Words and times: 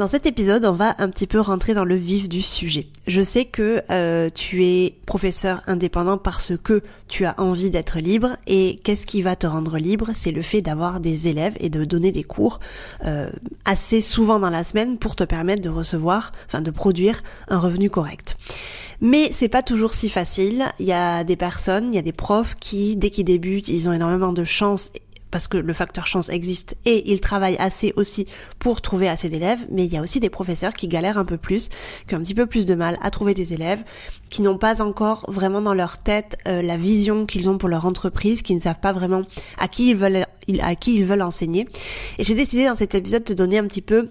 Dans 0.00 0.08
cet 0.08 0.24
épisode, 0.24 0.64
on 0.64 0.72
va 0.72 0.94
un 0.96 1.10
petit 1.10 1.26
peu 1.26 1.38
rentrer 1.38 1.74
dans 1.74 1.84
le 1.84 1.94
vif 1.94 2.26
du 2.26 2.40
sujet. 2.40 2.86
Je 3.06 3.20
sais 3.20 3.44
que 3.44 3.82
euh, 3.90 4.30
tu 4.34 4.64
es 4.64 4.94
professeur 5.04 5.60
indépendant 5.66 6.16
parce 6.16 6.54
que 6.56 6.82
tu 7.06 7.26
as 7.26 7.38
envie 7.38 7.68
d'être 7.68 7.98
libre 7.98 8.38
et 8.46 8.80
qu'est-ce 8.82 9.04
qui 9.04 9.20
va 9.20 9.36
te 9.36 9.46
rendre 9.46 9.76
libre? 9.76 10.08
C'est 10.14 10.32
le 10.32 10.40
fait 10.40 10.62
d'avoir 10.62 11.00
des 11.00 11.28
élèves 11.28 11.54
et 11.60 11.68
de 11.68 11.84
donner 11.84 12.12
des 12.12 12.22
cours 12.22 12.60
euh, 13.04 13.28
assez 13.66 14.00
souvent 14.00 14.38
dans 14.38 14.48
la 14.48 14.64
semaine 14.64 14.96
pour 14.96 15.16
te 15.16 15.24
permettre 15.24 15.60
de 15.60 15.68
recevoir, 15.68 16.32
enfin 16.46 16.62
de 16.62 16.70
produire 16.70 17.22
un 17.48 17.58
revenu 17.58 17.90
correct. 17.90 18.38
Mais 19.02 19.30
c'est 19.34 19.48
pas 19.48 19.62
toujours 19.62 19.92
si 19.92 20.08
facile. 20.08 20.64
Il 20.78 20.86
y 20.86 20.94
a 20.94 21.24
des 21.24 21.36
personnes, 21.36 21.92
il 21.92 21.94
y 21.94 21.98
a 21.98 22.02
des 22.02 22.12
profs 22.12 22.54
qui, 22.58 22.96
dès 22.96 23.10
qu'ils 23.10 23.26
débutent, 23.26 23.68
ils 23.68 23.86
ont 23.86 23.92
énormément 23.92 24.32
de 24.32 24.44
chance 24.44 24.92
parce 25.30 25.48
que 25.48 25.56
le 25.56 25.72
facteur 25.72 26.06
chance 26.06 26.28
existe 26.28 26.76
et 26.84 27.10
ils 27.10 27.20
travaillent 27.20 27.58
assez 27.58 27.92
aussi 27.96 28.26
pour 28.58 28.80
trouver 28.80 29.08
assez 29.08 29.28
d'élèves, 29.28 29.66
mais 29.70 29.84
il 29.84 29.92
y 29.92 29.96
a 29.96 30.02
aussi 30.02 30.20
des 30.20 30.30
professeurs 30.30 30.74
qui 30.74 30.88
galèrent 30.88 31.18
un 31.18 31.24
peu 31.24 31.36
plus, 31.36 31.68
qui 32.06 32.14
ont 32.14 32.18
un 32.18 32.22
petit 32.22 32.34
peu 32.34 32.46
plus 32.46 32.66
de 32.66 32.74
mal 32.74 32.98
à 33.02 33.10
trouver 33.10 33.34
des 33.34 33.52
élèves, 33.52 33.84
qui 34.28 34.42
n'ont 34.42 34.58
pas 34.58 34.82
encore 34.82 35.24
vraiment 35.28 35.62
dans 35.62 35.74
leur 35.74 35.98
tête 35.98 36.38
euh, 36.46 36.62
la 36.62 36.76
vision 36.76 37.26
qu'ils 37.26 37.48
ont 37.48 37.58
pour 37.58 37.68
leur 37.68 37.86
entreprise, 37.86 38.42
qui 38.42 38.54
ne 38.54 38.60
savent 38.60 38.80
pas 38.80 38.92
vraiment 38.92 39.22
à 39.58 39.68
qui 39.68 39.90
ils 39.90 39.96
veulent 39.96 40.26
à 40.62 40.74
qui 40.74 40.96
ils 40.96 41.04
veulent 41.04 41.22
enseigner. 41.22 41.68
Et 42.18 42.24
j'ai 42.24 42.34
décidé 42.34 42.66
dans 42.66 42.74
cet 42.74 42.94
épisode 42.94 43.24
de 43.24 43.34
donner 43.34 43.58
un 43.58 43.66
petit 43.66 43.82
peu 43.82 44.10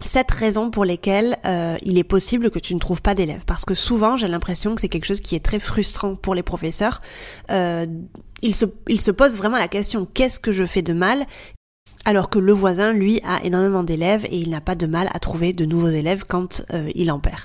sept 0.00 0.30
raisons 0.30 0.70
pour 0.70 0.84
lesquelles 0.84 1.38
euh, 1.44 1.76
il 1.82 1.98
est 1.98 2.04
possible 2.04 2.50
que 2.50 2.58
tu 2.58 2.74
ne 2.74 2.80
trouves 2.80 3.02
pas 3.02 3.14
d'élèves. 3.14 3.42
Parce 3.46 3.64
que 3.64 3.74
souvent, 3.74 4.16
j'ai 4.16 4.28
l'impression 4.28 4.74
que 4.74 4.80
c'est 4.80 4.88
quelque 4.88 5.06
chose 5.06 5.20
qui 5.20 5.36
est 5.36 5.44
très 5.44 5.60
frustrant 5.60 6.14
pour 6.16 6.34
les 6.34 6.42
professeurs. 6.42 7.00
Euh, 7.50 7.86
ils, 8.42 8.54
se, 8.54 8.64
ils 8.88 9.00
se 9.00 9.10
posent 9.10 9.36
vraiment 9.36 9.58
la 9.58 9.68
question 9.68 10.06
qu'est-ce 10.12 10.40
que 10.40 10.52
je 10.52 10.64
fais 10.64 10.82
de 10.82 10.92
mal? 10.92 11.26
Alors 12.04 12.30
que 12.30 12.38
le 12.38 12.52
voisin, 12.52 12.92
lui, 12.92 13.20
a 13.24 13.44
énormément 13.44 13.82
d'élèves 13.82 14.24
et 14.30 14.38
il 14.38 14.50
n'a 14.50 14.62
pas 14.62 14.74
de 14.74 14.86
mal 14.86 15.08
à 15.12 15.18
trouver 15.18 15.52
de 15.52 15.66
nouveaux 15.66 15.90
élèves 15.90 16.24
quand 16.26 16.62
euh, 16.72 16.88
il 16.94 17.12
en 17.12 17.20
perd. 17.20 17.42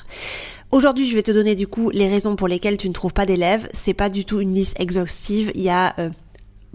Aujourd'hui, 0.72 1.09
je 1.09 1.16
vais 1.16 1.23
te 1.23 1.31
donner 1.31 1.56
du 1.56 1.67
coup 1.67 1.89
les 1.89 2.08
raisons 2.08 2.36
pour 2.36 2.48
lesquelles 2.48 2.78
tu 2.78 2.88
ne 2.88 2.94
trouves 2.94 3.14
pas 3.14 3.26
d'élèves. 3.26 3.67
C'est 3.73 3.94
pas 3.94 4.09
du 4.09 4.26
tout 4.26 4.39
une 4.39 4.53
liste 4.53 4.80
exhaustive. 4.80 5.52
Il 5.56 5.61
y 5.61 5.70
a 5.70 5.94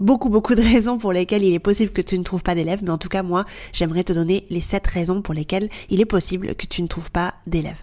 beaucoup 0.01 0.29
beaucoup 0.29 0.55
de 0.55 0.61
raisons 0.61 0.97
pour 0.97 1.13
lesquelles 1.13 1.43
il 1.43 1.53
est 1.53 1.59
possible 1.59 1.91
que 1.91 2.01
tu 2.01 2.17
ne 2.17 2.23
trouves 2.23 2.43
pas 2.43 2.55
d'élèves, 2.55 2.81
mais 2.83 2.89
en 2.89 2.97
tout 2.97 3.09
cas 3.09 3.23
moi 3.23 3.45
j'aimerais 3.71 4.03
te 4.03 4.13
donner 4.13 4.45
les 4.49 4.61
7 4.61 4.85
raisons 4.87 5.21
pour 5.21 5.33
lesquelles 5.33 5.69
il 5.89 6.01
est 6.01 6.05
possible 6.05 6.55
que 6.55 6.65
tu 6.65 6.81
ne 6.81 6.87
trouves 6.87 7.11
pas 7.11 7.35
d'élèves. 7.47 7.81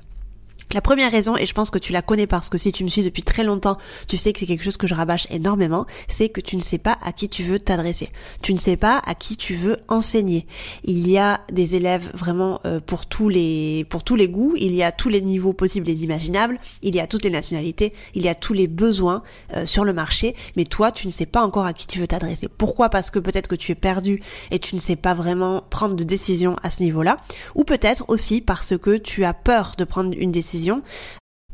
La 0.74 0.82
première 0.82 1.10
raison, 1.10 1.34
et 1.34 1.46
je 1.46 1.54
pense 1.54 1.70
que 1.70 1.78
tu 1.78 1.92
la 1.92 2.02
connais 2.02 2.26
parce 2.26 2.50
que 2.50 2.58
si 2.58 2.72
tu 2.72 2.84
me 2.84 2.90
suis 2.90 3.02
depuis 3.02 3.22
très 3.22 3.42
longtemps, 3.42 3.78
tu 4.06 4.18
sais 4.18 4.34
que 4.34 4.38
c'est 4.38 4.46
quelque 4.46 4.64
chose 4.64 4.76
que 4.76 4.86
je 4.86 4.94
rabâche 4.94 5.26
énormément, 5.30 5.86
c'est 6.08 6.28
que 6.28 6.42
tu 6.42 6.56
ne 6.56 6.60
sais 6.60 6.76
pas 6.76 6.98
à 7.02 7.12
qui 7.12 7.30
tu 7.30 7.42
veux 7.42 7.58
t'adresser. 7.58 8.10
Tu 8.42 8.52
ne 8.52 8.58
sais 8.58 8.76
pas 8.76 9.00
à 9.06 9.14
qui 9.14 9.38
tu 9.38 9.54
veux 9.54 9.78
enseigner. 9.88 10.46
Il 10.84 11.08
y 11.08 11.16
a 11.16 11.40
des 11.50 11.74
élèves 11.74 12.10
vraiment 12.12 12.60
euh, 12.66 12.80
pour 12.80 13.06
tous 13.06 13.30
les 13.30 13.86
pour 13.88 14.04
tous 14.04 14.14
les 14.14 14.28
goûts, 14.28 14.56
il 14.58 14.74
y 14.74 14.82
a 14.82 14.92
tous 14.92 15.08
les 15.08 15.22
niveaux 15.22 15.54
possibles 15.54 15.88
et 15.88 15.94
imaginables, 15.94 16.58
il 16.82 16.94
y 16.94 17.00
a 17.00 17.06
toutes 17.06 17.24
les 17.24 17.30
nationalités, 17.30 17.94
il 18.14 18.22
y 18.22 18.28
a 18.28 18.34
tous 18.34 18.52
les 18.52 18.66
besoins 18.66 19.22
euh, 19.54 19.64
sur 19.64 19.86
le 19.86 19.94
marché, 19.94 20.36
mais 20.54 20.66
toi 20.66 20.92
tu 20.92 21.06
ne 21.06 21.12
sais 21.12 21.26
pas 21.26 21.42
encore 21.42 21.64
à 21.64 21.72
qui 21.72 21.86
tu 21.86 21.98
veux 21.98 22.06
t'adresser. 22.06 22.46
Pourquoi? 22.46 22.90
Parce 22.90 23.10
que 23.10 23.18
peut-être 23.18 23.48
que 23.48 23.56
tu 23.56 23.72
es 23.72 23.74
perdu 23.74 24.22
et 24.50 24.58
tu 24.58 24.74
ne 24.74 24.80
sais 24.80 24.96
pas 24.96 25.14
vraiment 25.14 25.62
prendre 25.70 25.94
de 25.94 26.04
décision 26.04 26.56
à 26.62 26.68
ce 26.68 26.82
niveau-là, 26.82 27.16
ou 27.54 27.64
peut-être 27.64 28.04
aussi 28.08 28.42
parce 28.42 28.76
que 28.76 28.98
tu 28.98 29.24
as 29.24 29.32
peur 29.32 29.72
de 29.78 29.84
prendre 29.84 30.12
une 30.14 30.30
décision 30.30 30.57
décision 30.58 30.82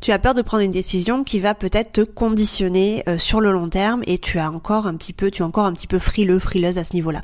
tu 0.05 0.11
as 0.11 0.19
peur 0.19 0.35
de 0.35 0.43
prendre 0.43 0.61
une 0.61 0.69
décision 0.69 1.23
qui 1.23 1.39
va 1.39 1.55
peut-être 1.55 1.93
te 1.93 2.01
conditionner 2.01 3.01
euh, 3.07 3.17
sur 3.17 3.41
le 3.41 3.51
long 3.51 3.69
terme 3.69 4.03
et 4.05 4.19
tu 4.19 4.37
as 4.37 4.51
encore 4.51 4.85
un 4.85 4.93
petit 4.93 5.13
peu, 5.13 5.31
tu 5.31 5.41
es 5.41 5.45
encore 5.45 5.65
un 5.65 5.73
petit 5.73 5.87
peu 5.87 5.97
frileux, 5.97 6.37
frileuse 6.37 6.77
à 6.77 6.83
ce 6.83 6.93
niveau-là. 6.93 7.21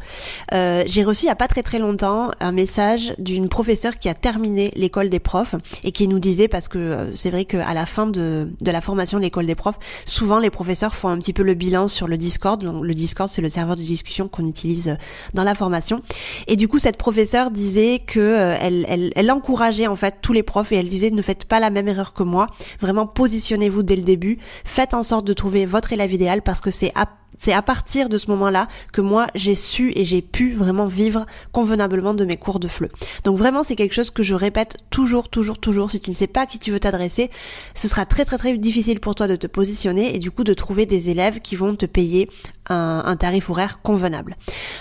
Euh, 0.54 0.84
j'ai 0.88 1.04
reçu 1.04 1.26
il 1.26 1.28
y 1.28 1.32
a 1.32 1.36
pas 1.36 1.48
très 1.48 1.62
très 1.62 1.78
longtemps 1.78 2.32
un 2.40 2.52
message 2.52 3.14
d'une 3.20 3.50
professeure 3.50 4.00
qui 4.00 4.10
a 4.10 4.16
terminé 4.16 4.72
l'école 4.76 5.12
des 5.12 5.20
profs 5.20 5.54
et 5.84 5.92
qui 5.92 6.08
nous 6.08 6.18
disait 6.18 6.48
parce 6.48 6.68
que 6.68 6.80
euh, 6.80 7.16
c'est 7.16 7.30
vrai 7.30 7.46
qu'à 7.46 7.72
la 7.76 7.86
fin 7.86 8.08
de, 8.08 8.50
de 8.60 8.72
la 8.72 8.82
formation 8.82 9.20
de 9.20 9.24
l'école 9.24 9.46
des 9.46 9.54
profs, 9.54 9.78
souvent 10.06 10.40
les 10.40 10.50
professeurs 10.50 10.96
font 10.96 11.10
un 11.10 11.20
petit 11.20 11.34
peu 11.34 11.44
le 11.44 11.54
bilan 11.54 11.88
sur 11.88 12.08
le 12.08 12.18
Discord. 12.18 12.64
Donc 12.64 12.84
le 12.84 12.96
Discord 12.96 13.30
c'est 13.30 13.44
le 13.44 13.50
serveur 13.50 13.76
de 13.76 13.84
discussion 13.84 14.28
qu'on 14.28 14.48
utilise 14.48 14.98
dans 15.36 15.44
la 15.44 15.54
formation. 15.54 16.02
Et 16.48 16.56
du 16.56 16.68
coup 16.68 16.80
cette 16.80 16.98
professeure 16.98 17.52
disait 17.52 18.00
que 18.00 18.56
elle, 18.60 18.88
elle, 18.90 19.12
elle 19.16 19.32
encourageait 19.32 19.86
en 19.86 19.96
fait 19.96 20.16
tous 20.20 20.34
les 20.34 20.42
profs 20.42 20.72
et 20.72 20.78
elle 20.78 20.90
disait 20.90 21.12
ne 21.12 21.22
faites 21.22 21.46
pas 21.46 21.60
la 21.60 21.70
même 21.70 21.88
erreur 21.88 22.14
que 22.14 22.24
moi 22.24 22.48
Vraiment 22.80 23.08
positionnez-vous 23.08 23.84
dès 23.84 23.96
le 23.96 24.04
début. 24.04 24.38
Faites 24.64 24.94
en 24.94 25.04
sorte 25.04 25.26
de 25.26 25.34
trouver 25.34 25.66
votre 25.66 25.94
élève 25.94 26.14
idéal 26.14 26.42
parce 26.42 26.62
que 26.62 26.72
c'est 26.72 26.94
à 26.96 27.62
partir 27.62 28.10
de 28.10 28.18
ce 28.18 28.30
moment-là 28.30 28.68
que 28.94 29.02
moi 29.02 29.28
j'ai 29.36 29.56
su 29.56 29.92
et 29.96 30.06
j'ai 30.06 30.22
pu 30.22 30.54
vraiment 30.54 30.86
vivre 30.86 31.26
convenablement 31.52 32.14
de 32.14 32.26
mes 32.26 32.38
cours 32.38 32.60
de 32.60 32.68
FLE. 32.68 32.90
Donc 33.24 33.38
vraiment 33.38 33.64
c'est 33.64 33.76
quelque 33.76 33.94
chose 33.94 34.12
que 34.12 34.24
je 34.24 34.36
répète 34.36 34.78
toujours, 34.90 35.30
toujours, 35.30 35.60
toujours. 35.60 35.92
Si 35.92 36.00
tu 36.00 36.10
ne 36.10 36.16
sais 36.16 36.28
pas 36.28 36.42
à 36.42 36.46
qui 36.46 36.60
tu 36.60 36.72
veux 36.72 36.80
t'adresser, 36.80 37.32
ce 37.74 37.88
sera 37.88 38.06
très 38.06 38.26
très 38.26 38.38
très 38.38 38.58
difficile 38.58 39.00
pour 39.00 39.16
toi 39.16 39.28
de 39.28 39.36
te 39.36 39.48
positionner 39.48 40.16
et 40.16 40.20
du 40.20 40.32
coup 40.32 40.44
de 40.44 40.54
trouver 40.54 40.86
des 40.86 41.10
élèves 41.10 41.40
qui 41.40 41.56
vont 41.56 41.76
te 41.76 41.86
payer 41.86 42.30
un, 42.70 43.02
un 43.06 43.16
tarif 43.16 43.50
horaire 43.50 43.82
convenable. 43.82 44.38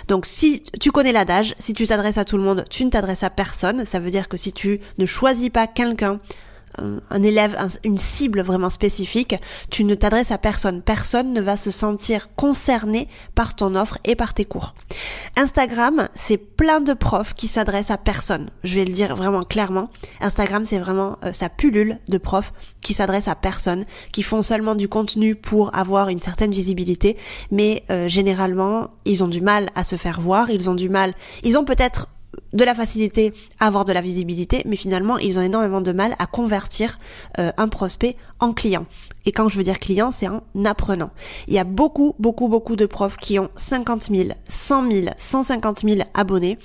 Donc 0.08 0.26
si 0.26 0.62
tu 0.80 0.92
connais 0.92 1.12
l'adage, 1.12 1.54
si 1.58 1.72
tu 1.72 1.86
t'adresses 1.86 2.18
à 2.18 2.24
tout 2.24 2.36
le 2.36 2.42
monde, 2.42 2.64
tu 2.68 2.84
ne 2.84 2.90
t'adresses 2.90 3.22
à 3.22 3.30
personne. 3.30 3.86
Ça 3.86 4.00
veut 4.00 4.10
dire 4.10 4.28
que 4.28 4.36
si 4.36 4.52
tu 4.52 4.80
ne 4.98 5.06
choisis 5.06 5.48
pas 5.48 5.66
quelqu'un 5.66 6.20
un, 6.78 7.22
élève, 7.22 7.56
une 7.84 7.98
cible 7.98 8.42
vraiment 8.42 8.70
spécifique, 8.70 9.36
tu 9.70 9.84
ne 9.84 9.94
t'adresses 9.94 10.30
à 10.30 10.38
personne. 10.38 10.82
Personne 10.82 11.32
ne 11.32 11.40
va 11.40 11.56
se 11.56 11.70
sentir 11.70 12.34
concerné 12.34 13.08
par 13.34 13.54
ton 13.54 13.74
offre 13.74 13.98
et 14.04 14.16
par 14.16 14.34
tes 14.34 14.44
cours. 14.44 14.74
Instagram, 15.36 16.08
c'est 16.14 16.36
plein 16.36 16.80
de 16.80 16.92
profs 16.92 17.34
qui 17.34 17.48
s'adressent 17.48 17.90
à 17.90 17.98
personne. 17.98 18.50
Je 18.64 18.76
vais 18.76 18.84
le 18.84 18.92
dire 18.92 19.16
vraiment 19.16 19.44
clairement. 19.44 19.90
Instagram, 20.20 20.64
c'est 20.66 20.78
vraiment 20.78 21.18
euh, 21.24 21.32
sa 21.32 21.48
pullule 21.48 21.98
de 22.08 22.18
profs 22.18 22.52
qui 22.80 22.94
s'adressent 22.94 23.28
à 23.28 23.34
personne, 23.34 23.84
qui 24.12 24.22
font 24.22 24.42
seulement 24.42 24.74
du 24.74 24.88
contenu 24.88 25.34
pour 25.34 25.74
avoir 25.76 26.08
une 26.08 26.20
certaine 26.20 26.52
visibilité, 26.52 27.16
mais 27.50 27.84
euh, 27.90 28.08
généralement, 28.08 28.88
ils 29.04 29.22
ont 29.22 29.28
du 29.28 29.40
mal 29.40 29.70
à 29.74 29.84
se 29.84 29.96
faire 29.96 30.20
voir, 30.20 30.50
ils 30.50 30.70
ont 30.70 30.74
du 30.74 30.88
mal, 30.88 31.14
ils 31.42 31.58
ont 31.58 31.64
peut-être 31.64 32.08
de 32.52 32.64
la 32.64 32.74
facilité 32.74 33.32
à 33.58 33.66
avoir 33.66 33.84
de 33.84 33.92
la 33.92 34.00
visibilité, 34.00 34.62
mais 34.66 34.76
finalement 34.76 35.18
ils 35.18 35.38
ont 35.38 35.42
énormément 35.42 35.80
de 35.80 35.92
mal 35.92 36.14
à 36.18 36.26
convertir 36.26 36.98
euh, 37.38 37.52
un 37.56 37.68
prospect 37.68 38.16
en 38.38 38.52
client. 38.52 38.86
Et 39.26 39.32
quand 39.32 39.48
je 39.48 39.58
veux 39.58 39.64
dire 39.64 39.78
client, 39.78 40.10
c'est 40.12 40.26
un 40.26 40.42
apprenant. 40.64 41.10
Il 41.46 41.54
y 41.54 41.58
a 41.58 41.64
beaucoup, 41.64 42.14
beaucoup, 42.18 42.48
beaucoup 42.48 42.76
de 42.76 42.86
profs 42.86 43.16
qui 43.16 43.38
ont 43.38 43.50
50 43.54 44.04
000, 44.04 44.28
100 44.48 44.90
000, 44.90 45.06
150 45.16 45.80
000 45.80 46.00
abonnés 46.14 46.58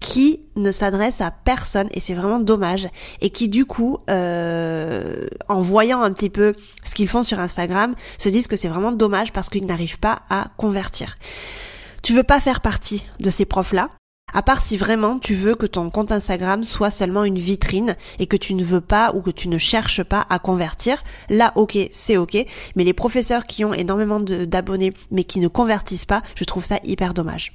qui 0.00 0.40
ne 0.56 0.72
s'adressent 0.72 1.20
à 1.20 1.30
personne 1.30 1.88
et 1.92 2.00
c'est 2.00 2.14
vraiment 2.14 2.40
dommage 2.40 2.88
et 3.20 3.30
qui 3.30 3.48
du 3.48 3.64
coup 3.64 3.98
euh, 4.10 5.26
en 5.48 5.60
voyant 5.62 6.02
un 6.02 6.12
petit 6.12 6.28
peu 6.28 6.54
ce 6.82 6.94
qu'ils 6.94 7.08
font 7.08 7.22
sur 7.22 7.38
Instagram 7.38 7.94
se 8.18 8.28
disent 8.28 8.48
que 8.48 8.56
c'est 8.56 8.68
vraiment 8.68 8.92
dommage 8.92 9.32
parce 9.32 9.48
qu'ils 9.48 9.66
n'arrivent 9.66 10.00
pas 10.00 10.22
à 10.28 10.48
convertir. 10.56 11.16
Tu 12.02 12.14
veux 12.14 12.24
pas 12.24 12.40
faire 12.40 12.60
partie 12.60 13.06
de 13.20 13.30
ces 13.30 13.44
profs 13.44 13.72
là 13.72 13.90
à 14.32 14.42
part 14.42 14.62
si 14.62 14.76
vraiment 14.76 15.18
tu 15.18 15.34
veux 15.34 15.54
que 15.54 15.66
ton 15.66 15.90
compte 15.90 16.12
Instagram 16.12 16.64
soit 16.64 16.90
seulement 16.90 17.24
une 17.24 17.38
vitrine 17.38 17.96
et 18.18 18.26
que 18.26 18.36
tu 18.36 18.54
ne 18.54 18.64
veux 18.64 18.80
pas 18.80 19.12
ou 19.14 19.22
que 19.22 19.30
tu 19.30 19.48
ne 19.48 19.58
cherches 19.58 20.02
pas 20.02 20.26
à 20.30 20.38
convertir, 20.38 21.02
là 21.30 21.52
ok, 21.56 21.78
c'est 21.90 22.16
ok. 22.16 22.36
Mais 22.76 22.84
les 22.84 22.92
professeurs 22.92 23.44
qui 23.44 23.64
ont 23.64 23.74
énormément 23.74 24.20
d'abonnés 24.20 24.94
mais 25.10 25.24
qui 25.24 25.40
ne 25.40 25.48
convertissent 25.48 26.06
pas, 26.06 26.22
je 26.34 26.44
trouve 26.44 26.64
ça 26.64 26.78
hyper 26.84 27.14
dommage 27.14 27.52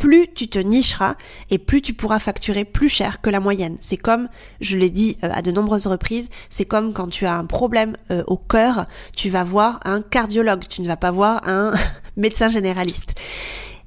plus 0.00 0.28
tu 0.32 0.48
te 0.48 0.58
nicheras 0.58 1.16
et 1.50 1.58
plus 1.58 1.82
tu 1.82 1.92
pourras 1.92 2.18
facturer 2.18 2.64
plus 2.64 2.88
cher 2.88 3.20
que 3.20 3.28
la 3.28 3.38
moyenne. 3.38 3.76
C'est 3.80 3.98
comme, 3.98 4.28
je 4.60 4.78
l'ai 4.78 4.88
dit 4.88 5.18
euh, 5.22 5.28
à 5.30 5.42
de 5.42 5.50
nombreuses 5.50 5.86
reprises, 5.86 6.30
c'est 6.48 6.64
comme 6.64 6.94
quand 6.94 7.08
tu 7.08 7.26
as 7.26 7.34
un 7.34 7.44
problème 7.44 7.96
euh, 8.10 8.24
au 8.26 8.38
cœur, 8.38 8.86
tu 9.14 9.28
vas 9.28 9.44
voir 9.44 9.78
un 9.84 10.00
cardiologue, 10.00 10.66
tu 10.68 10.80
ne 10.80 10.86
vas 10.86 10.96
pas 10.96 11.10
voir 11.10 11.46
un 11.46 11.72
médecin 12.16 12.48
généraliste. 12.48 13.14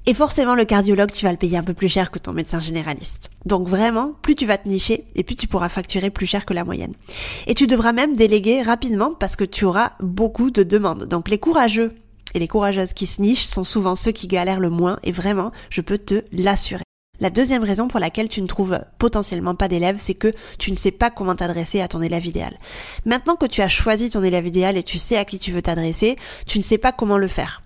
Et 0.06 0.14
forcément, 0.14 0.54
le 0.54 0.66
cardiologue, 0.66 1.14
tu 1.14 1.24
vas 1.24 1.32
le 1.32 1.38
payer 1.38 1.58
un 1.58 1.64
peu 1.64 1.74
plus 1.74 1.88
cher 1.88 2.12
que 2.12 2.20
ton 2.20 2.34
médecin 2.34 2.60
généraliste. 2.60 3.30
Donc 3.46 3.70
vraiment, 3.70 4.14
plus 4.22 4.36
tu 4.36 4.46
vas 4.46 4.58
te 4.58 4.68
nicher 4.68 5.06
et 5.16 5.24
plus 5.24 5.38
tu 5.38 5.48
pourras 5.48 5.70
facturer 5.70 6.10
plus 6.10 6.26
cher 6.26 6.46
que 6.46 6.54
la 6.54 6.66
moyenne. 6.66 6.94
Et 7.48 7.54
tu 7.54 7.68
devras 7.68 7.94
même 7.94 8.18
déléguer 8.18 8.62
rapidement 8.62 9.14
parce 9.18 9.38
que 9.38 9.46
tu 9.46 9.64
auras 9.64 9.94
beaucoup 10.02 10.52
de 10.52 10.64
demandes. 10.64 11.06
Donc 11.06 11.30
les 11.30 11.38
courageux 11.38 11.94
et 12.34 12.40
les 12.40 12.50
courageuses 12.50 12.92
qui 12.92 13.08
se 13.08 13.22
nichent 13.22 13.46
sont 13.46 13.64
souvent 13.64 13.96
ceux 13.96 14.12
qui 14.12 14.28
galèrent 14.28 14.60
le 14.60 14.70
moins 14.70 15.00
et 15.04 15.14
vraiment, 15.14 15.54
je 15.70 15.80
peux 15.80 15.98
te 15.98 16.24
l'assurer. 16.34 16.84
La 17.22 17.30
deuxième 17.30 17.64
raison 17.64 17.88
pour 17.88 18.02
laquelle 18.02 18.28
tu 18.28 18.42
ne 18.42 18.48
trouves 18.48 18.82
potentiellement 18.98 19.56
pas 19.56 19.70
d'élèves, 19.70 20.00
c'est 20.00 20.16
que 20.16 20.34
tu 20.60 20.72
ne 20.72 20.76
sais 20.76 20.92
pas 20.92 21.12
comment 21.12 21.36
t'adresser 21.36 21.80
à 21.80 21.88
ton 21.88 22.02
élève 22.02 22.26
idéal. 22.26 22.58
Maintenant 23.06 23.38
que 23.38 23.46
tu 23.46 23.62
as 23.62 23.70
choisi 23.70 24.10
ton 24.10 24.24
élève 24.24 24.48
idéal 24.48 24.76
et 24.76 24.84
tu 24.84 24.98
sais 24.98 25.16
à 25.16 25.24
qui 25.24 25.40
tu 25.40 25.54
veux 25.54 25.62
t'adresser, 25.62 26.18
tu 26.46 26.58
ne 26.58 26.64
sais 26.64 26.78
pas 26.78 26.92
comment 26.92 27.18
le 27.18 27.30
faire. 27.30 27.62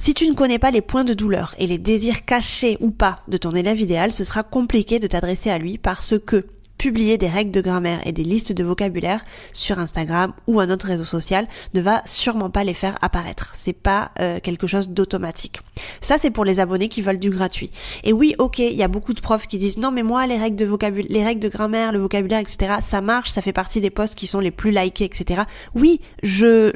Si 0.00 0.14
tu 0.14 0.28
ne 0.28 0.34
connais 0.34 0.60
pas 0.60 0.70
les 0.70 0.80
points 0.80 1.02
de 1.02 1.12
douleur 1.12 1.56
et 1.58 1.66
les 1.66 1.76
désirs 1.76 2.24
cachés 2.24 2.78
ou 2.80 2.92
pas 2.92 3.20
de 3.26 3.36
ton 3.36 3.50
élève 3.50 3.80
idéal, 3.80 4.12
ce 4.12 4.22
sera 4.22 4.44
compliqué 4.44 5.00
de 5.00 5.08
t'adresser 5.08 5.50
à 5.50 5.58
lui 5.58 5.76
parce 5.76 6.14
que 6.24 6.46
publier 6.78 7.18
des 7.18 7.26
règles 7.26 7.50
de 7.50 7.60
grammaire 7.60 8.00
et 8.06 8.12
des 8.12 8.22
listes 8.22 8.52
de 8.52 8.62
vocabulaire 8.62 9.24
sur 9.52 9.80
Instagram 9.80 10.32
ou 10.46 10.60
un 10.60 10.70
autre 10.70 10.86
réseau 10.86 11.04
social 11.04 11.48
ne 11.74 11.80
va 11.80 12.00
sûrement 12.06 12.48
pas 12.48 12.62
les 12.62 12.74
faire 12.74 12.96
apparaître. 13.02 13.50
C'est 13.56 13.72
pas 13.72 14.12
euh, 14.20 14.38
quelque 14.40 14.68
chose 14.68 14.88
d'automatique. 14.88 15.58
Ça 16.00 16.16
c'est 16.20 16.30
pour 16.30 16.44
les 16.44 16.60
abonnés 16.60 16.88
qui 16.88 17.02
veulent 17.02 17.18
du 17.18 17.30
gratuit. 17.30 17.72
Et 18.04 18.12
oui, 18.12 18.36
ok, 18.38 18.60
il 18.60 18.76
y 18.76 18.84
a 18.84 18.88
beaucoup 18.88 19.14
de 19.14 19.20
profs 19.20 19.48
qui 19.48 19.58
disent 19.58 19.78
non 19.78 19.90
mais 19.90 20.04
moi 20.04 20.28
les 20.28 20.38
règles 20.38 20.56
de 20.56 20.64
vocabulaire, 20.64 21.10
les 21.10 21.24
règles 21.24 21.40
de 21.40 21.48
grammaire, 21.48 21.92
le 21.92 21.98
vocabulaire, 21.98 22.38
etc. 22.38 22.74
Ça 22.82 23.00
marche, 23.00 23.30
ça 23.30 23.42
fait 23.42 23.52
partie 23.52 23.80
des 23.80 23.90
posts 23.90 24.14
qui 24.14 24.28
sont 24.28 24.40
les 24.40 24.52
plus 24.52 24.70
likés, 24.70 25.04
etc. 25.04 25.42
Oui, 25.74 26.00
je 26.22 26.70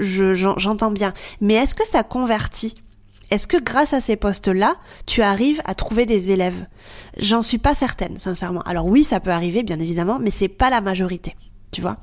j'entends 0.56 0.90
bien. 0.90 1.14
Mais 1.40 1.54
est-ce 1.54 1.76
que 1.76 1.86
ça 1.86 2.02
convertit 2.02 2.74
est-ce 3.32 3.46
que 3.46 3.56
grâce 3.56 3.94
à 3.94 4.02
ces 4.02 4.16
postes-là, 4.16 4.76
tu 5.06 5.22
arrives 5.22 5.62
à 5.64 5.74
trouver 5.74 6.04
des 6.04 6.32
élèves? 6.32 6.66
J'en 7.16 7.40
suis 7.40 7.56
pas 7.56 7.74
certaine, 7.74 8.18
sincèrement. 8.18 8.60
Alors 8.64 8.84
oui, 8.84 9.04
ça 9.04 9.20
peut 9.20 9.30
arriver, 9.30 9.62
bien 9.62 9.78
évidemment, 9.78 10.18
mais 10.20 10.30
c'est 10.30 10.48
pas 10.48 10.68
la 10.68 10.82
majorité. 10.82 11.34
Tu 11.70 11.80
vois? 11.80 11.96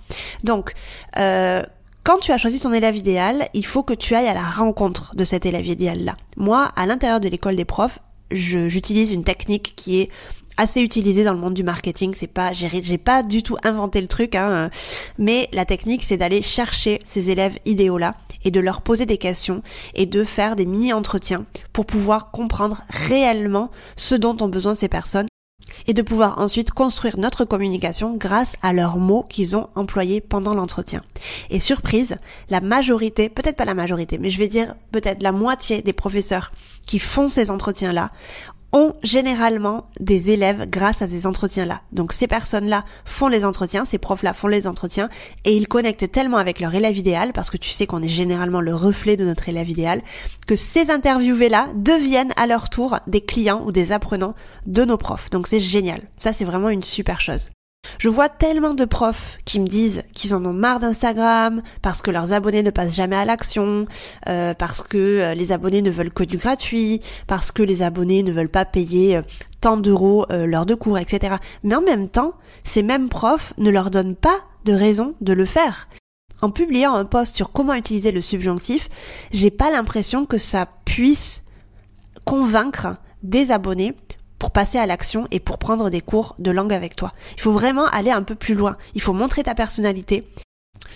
Donc, 0.44 0.74
euh, 1.18 1.62
quand 2.04 2.18
tu 2.18 2.32
as 2.32 2.40
choisi 2.40 2.60
ton 2.60 2.74
élève 2.74 2.98
idéal, 2.98 3.48
il 3.54 3.64
faut 3.64 3.84
que 3.84 3.94
tu 3.94 4.16
ailles 4.16 4.28
à 4.28 4.34
la 4.34 4.44
rencontre 4.44 5.16
de 5.16 5.24
cet 5.24 5.46
élève 5.46 5.68
idéal-là. 5.68 6.16
Moi, 6.36 6.72
à 6.76 6.88
l'intérieur 6.88 7.20
de 7.20 7.30
l'école 7.30 7.58
des 7.58 7.66
profs, 7.66 8.00
j'utilise 8.32 9.12
une 9.12 9.24
technique 9.24 9.74
qui 9.76 10.02
est 10.02 10.10
assez 10.60 10.82
utilisée 10.82 11.24
dans 11.24 11.34
le 11.34 11.40
monde 11.40 11.54
du 11.54 11.64
marketing. 11.64 12.14
C'est 12.14 12.28
pas, 12.28 12.52
j'ai 12.52 12.98
pas 12.98 13.24
du 13.24 13.42
tout 13.42 13.58
inventé 13.64 14.02
le 14.02 14.08
truc, 14.08 14.36
hein, 14.36 14.70
mais 15.18 15.48
la 15.54 15.66
technique, 15.66 16.04
c'est 16.04 16.18
d'aller 16.18 16.42
chercher 16.42 17.00
ces 17.06 17.32
élèves 17.32 17.58
idéaux 17.66 17.98
là 17.98 18.16
et 18.44 18.52
de 18.52 18.60
leur 18.60 18.82
poser 18.82 19.06
des 19.06 19.18
questions 19.18 19.64
et 19.96 20.06
de 20.06 20.24
faire 20.24 20.56
des 20.56 20.66
mini-entretiens 20.66 21.46
pour 21.74 21.86
pouvoir 21.86 22.32
comprendre 22.32 22.82
réellement 23.08 23.72
ce 23.96 24.16
dont 24.16 24.36
ont 24.42 24.50
besoin 24.50 24.76
ces 24.76 24.90
personnes 24.90 25.28
et 25.88 25.94
de 25.94 26.02
pouvoir 26.02 26.40
ensuite 26.40 26.72
construire 26.72 27.18
notre 27.18 27.46
communication 27.46 28.16
grâce 28.16 28.56
à 28.62 28.74
leurs 28.74 28.98
mots 28.98 29.24
qu'ils 29.24 29.56
ont 29.56 29.70
employés 29.76 30.20
pendant 30.20 30.54
l'entretien. 30.54 31.04
Et 31.50 31.60
surprise, 31.60 32.18
la 32.50 32.60
majorité, 32.60 33.30
peut-être 33.30 33.56
pas 33.56 33.66
la 33.66 33.74
majorité, 33.74 34.18
mais 34.18 34.30
je 34.30 34.40
vais 34.40 34.48
dire 34.48 34.76
peut-être 34.92 35.24
la 35.24 35.32
moitié 35.32 35.82
des 35.82 35.94
professeurs 35.94 36.52
qui 36.86 37.00
font 37.00 37.28
ces 37.28 37.50
entretiens-là 37.50 38.12
ont 38.72 38.94
généralement 39.04 39.88
des 40.00 40.32
élèves 40.32 40.70
grâce 40.70 41.02
à 41.02 41.08
ces 41.08 41.26
entretiens-là. 41.26 41.82
Donc 41.92 42.14
ces 42.14 42.28
personnes-là 42.28 42.86
font 43.06 43.28
les 43.28 43.46
entretiens, 43.46 43.86
ces 43.86 43.98
profs-là 43.98 44.34
font 44.34 44.48
les 44.48 44.68
entretiens, 44.68 45.10
et 45.46 45.56
ils 45.56 45.68
connectent 45.68 46.12
tellement 46.12 46.38
avec 46.38 46.60
leur 46.60 46.74
élève 46.74 46.98
idéal, 46.98 47.34
parce 47.34 47.50
que 47.50 47.58
tu 47.58 47.70
sais 47.70 47.88
qu'on 47.88 48.02
est 48.02 48.08
généralement 48.08 48.62
le 48.62 48.76
reflet 48.76 49.18
de 49.18 49.26
notre 49.26 49.50
élève 49.50 49.70
idéal, 49.70 50.02
que 50.48 50.56
ces 50.56 50.92
interviewés-là 50.92 51.70
deviennent 51.76 52.34
à 52.38 52.48
leur 52.48 52.70
tour 52.70 53.00
des 53.08 53.22
clients 53.22 53.64
ou 53.66 53.72
des 53.72 53.92
apprenants 53.92 54.36
de 54.66 54.86
nos 54.86 54.98
profs. 54.98 55.30
Donc 55.30 55.48
c'est 55.48 55.60
génial. 55.60 56.02
Ça 56.18 56.34
c'est 56.34 56.46
vraiment 56.46 56.70
une 56.70 56.84
super 56.84 57.22
chose. 57.22 57.50
Je 58.00 58.08
vois 58.08 58.30
tellement 58.30 58.74
de 58.74 58.86
profs 58.86 59.38
qui 59.44 59.60
me 59.60 59.68
disent 59.68 60.04
qu'ils 60.14 60.34
en 60.34 60.46
ont 60.46 60.54
marre 60.54 60.80
d'Instagram 60.80 61.62
parce 61.82 62.02
que 62.02 62.12
leurs 62.12 62.32
abonnés 62.32 62.64
ne 62.64 62.70
passent 62.70 62.96
jamais 62.96 63.18
à 63.18 63.26
l'action, 63.26 63.88
euh, 64.30 64.54
parce 64.54 64.82
que 64.82 64.98
euh, 64.98 65.34
les 65.34 65.52
abonnés 65.52 65.82
ne 65.82 65.92
veulent 65.92 66.14
que 66.14 66.24
du 66.24 66.38
gratuit, 66.38 67.02
parce 67.28 67.52
que 67.52 67.62
les 67.62 67.84
abonnés 67.84 68.24
ne 68.24 68.32
veulent 68.32 68.48
pas 68.48 68.64
payer 68.64 69.18
euh, 69.18 69.22
tant 69.60 69.76
d'euros 69.76 70.26
l'heure 70.30 70.66
de 70.66 70.76
cours, 70.76 70.98
etc. 70.98 71.36
Mais 71.64 71.76
en 71.76 71.82
même 71.82 72.08
temps, 72.08 72.36
ces 72.64 72.84
mêmes 72.84 73.10
profs 73.10 73.54
ne 73.58 73.70
leur 73.70 73.92
donnent 73.92 74.16
pas 74.16 74.40
de 74.64 74.72
raison 74.72 75.16
de 75.20 75.34
le 75.34 75.46
faire. 75.46 75.90
En 76.42 76.52
publiant 76.52 76.94
un 76.94 77.04
post 77.04 77.36
sur 77.36 77.52
comment 77.52 77.74
utiliser 77.74 78.14
le 78.14 78.22
subjonctif, 78.22 78.88
j'ai 79.32 79.52
pas 79.52 79.70
l'impression 79.70 80.26
que 80.26 80.38
ça 80.38 80.70
puisse 80.86 81.44
convaincre 82.24 82.96
des 83.24 83.52
abonnés 83.52 83.96
pour 84.40 84.52
passer 84.52 84.78
à 84.78 84.86
l'action 84.86 85.28
et 85.32 85.40
pour 85.40 85.60
prendre 85.60 85.90
des 85.90 86.02
cours 86.02 86.36
de 86.40 86.50
langue 86.50 86.74
avec 86.74 86.96
toi. 86.96 87.14
Il 87.36 87.42
faut 87.42 87.52
vraiment 87.52 87.86
aller 87.88 88.12
un 88.12 88.24
peu 88.24 88.36
plus 88.36 88.56
loin. 88.56 88.78
Il 88.96 89.02
faut 89.02 89.14
montrer 89.14 89.44
ta 89.44 89.54
personnalité. 89.54 90.28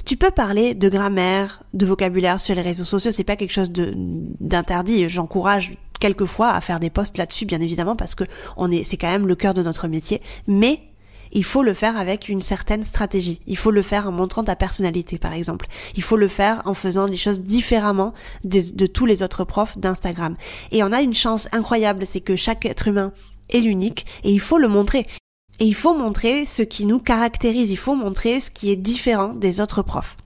Tu 0.05 0.17
peux 0.17 0.31
parler 0.31 0.73
de 0.73 0.89
grammaire, 0.89 1.63
de 1.73 1.85
vocabulaire 1.85 2.39
sur 2.39 2.55
les 2.55 2.61
réseaux 2.61 2.85
sociaux, 2.85 3.11
c'est 3.11 3.23
pas 3.23 3.35
quelque 3.35 3.53
chose 3.53 3.71
d'interdit. 3.71 5.07
J'encourage 5.09 5.77
quelquefois 5.99 6.51
à 6.51 6.61
faire 6.61 6.79
des 6.79 6.89
posts 6.89 7.17
là-dessus, 7.17 7.45
bien 7.45 7.61
évidemment, 7.61 7.95
parce 7.95 8.15
que 8.15 8.23
on 8.57 8.71
est, 8.71 8.83
c'est 8.83 8.97
quand 8.97 9.11
même 9.11 9.27
le 9.27 9.35
cœur 9.35 9.53
de 9.53 9.61
notre 9.61 9.87
métier. 9.87 10.21
Mais 10.47 10.81
il 11.31 11.43
faut 11.43 11.63
le 11.63 11.73
faire 11.73 11.97
avec 11.97 12.29
une 12.29 12.41
certaine 12.41 12.83
stratégie. 12.83 13.41
Il 13.47 13.57
faut 13.57 13.71
le 13.71 13.81
faire 13.81 14.07
en 14.07 14.11
montrant 14.11 14.43
ta 14.43 14.55
personnalité, 14.55 15.17
par 15.17 15.33
exemple. 15.33 15.67
Il 15.95 16.03
faut 16.03 16.17
le 16.17 16.27
faire 16.27 16.61
en 16.65 16.73
faisant 16.73 17.05
les 17.05 17.17
choses 17.17 17.41
différemment 17.41 18.13
de, 18.43 18.61
de 18.73 18.85
tous 18.85 19.05
les 19.05 19.23
autres 19.23 19.43
profs 19.43 19.77
d'Instagram. 19.77 20.35
Et 20.71 20.83
on 20.83 20.91
a 20.91 21.01
une 21.01 21.13
chance 21.13 21.49
incroyable, 21.51 22.05
c'est 22.05 22.21
que 22.21 22.35
chaque 22.35 22.65
être 22.65 22.87
humain 22.87 23.13
est 23.49 23.59
l'unique 23.59 24.05
et 24.23 24.31
il 24.31 24.39
faut 24.39 24.57
le 24.57 24.67
montrer. 24.67 25.07
Et 25.59 25.65
il 25.65 25.75
faut 25.75 25.95
montrer 25.95 26.45
ce 26.45 26.63
qui 26.63 26.85
nous 26.85 26.99
caractérise, 26.99 27.71
il 27.71 27.77
faut 27.77 27.95
montrer 27.95 28.41
ce 28.41 28.49
qui 28.49 28.71
est 28.71 28.75
différent 28.75 29.33
des 29.33 29.61
autres 29.61 29.81
profs. 29.81 30.17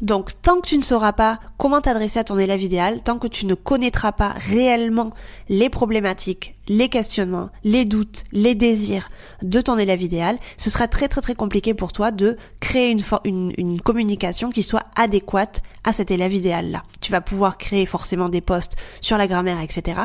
Donc 0.00 0.30
tant 0.40 0.60
que 0.60 0.66
tu 0.66 0.78
ne 0.78 0.82
sauras 0.82 1.12
pas 1.12 1.38
comment 1.58 1.80
t'adresser 1.80 2.18
à 2.18 2.24
ton 2.24 2.38
élève 2.38 2.62
idéal, 2.62 3.02
tant 3.02 3.18
que 3.18 3.26
tu 3.26 3.44
ne 3.44 3.54
connaîtras 3.54 4.12
pas 4.12 4.30
réellement 4.30 5.10
les 5.48 5.68
problématiques, 5.68 6.54
les 6.68 6.88
questionnements, 6.88 7.50
les 7.64 7.84
doutes, 7.84 8.24
les 8.32 8.54
désirs 8.54 9.10
de 9.42 9.60
ton 9.60 9.76
élève 9.76 10.00
idéal, 10.00 10.38
ce 10.56 10.70
sera 10.70 10.88
très 10.88 11.08
très 11.08 11.20
très 11.20 11.34
compliqué 11.34 11.74
pour 11.74 11.92
toi 11.92 12.12
de 12.12 12.38
créer 12.60 12.90
une, 13.24 13.52
une, 13.56 13.80
communication 13.80 14.50
qui 14.50 14.62
soit 14.62 14.86
adéquate 14.96 15.60
à 15.84 15.92
cet 15.92 16.10
élève 16.10 16.32
idéal 16.32 16.70
là. 16.70 16.82
Tu 17.00 17.12
vas 17.12 17.20
pouvoir 17.20 17.58
créer 17.58 17.84
forcément 17.84 18.30
des 18.30 18.40
posts 18.40 18.76
sur 19.02 19.18
la 19.18 19.26
grammaire, 19.26 19.60
etc. 19.60 20.02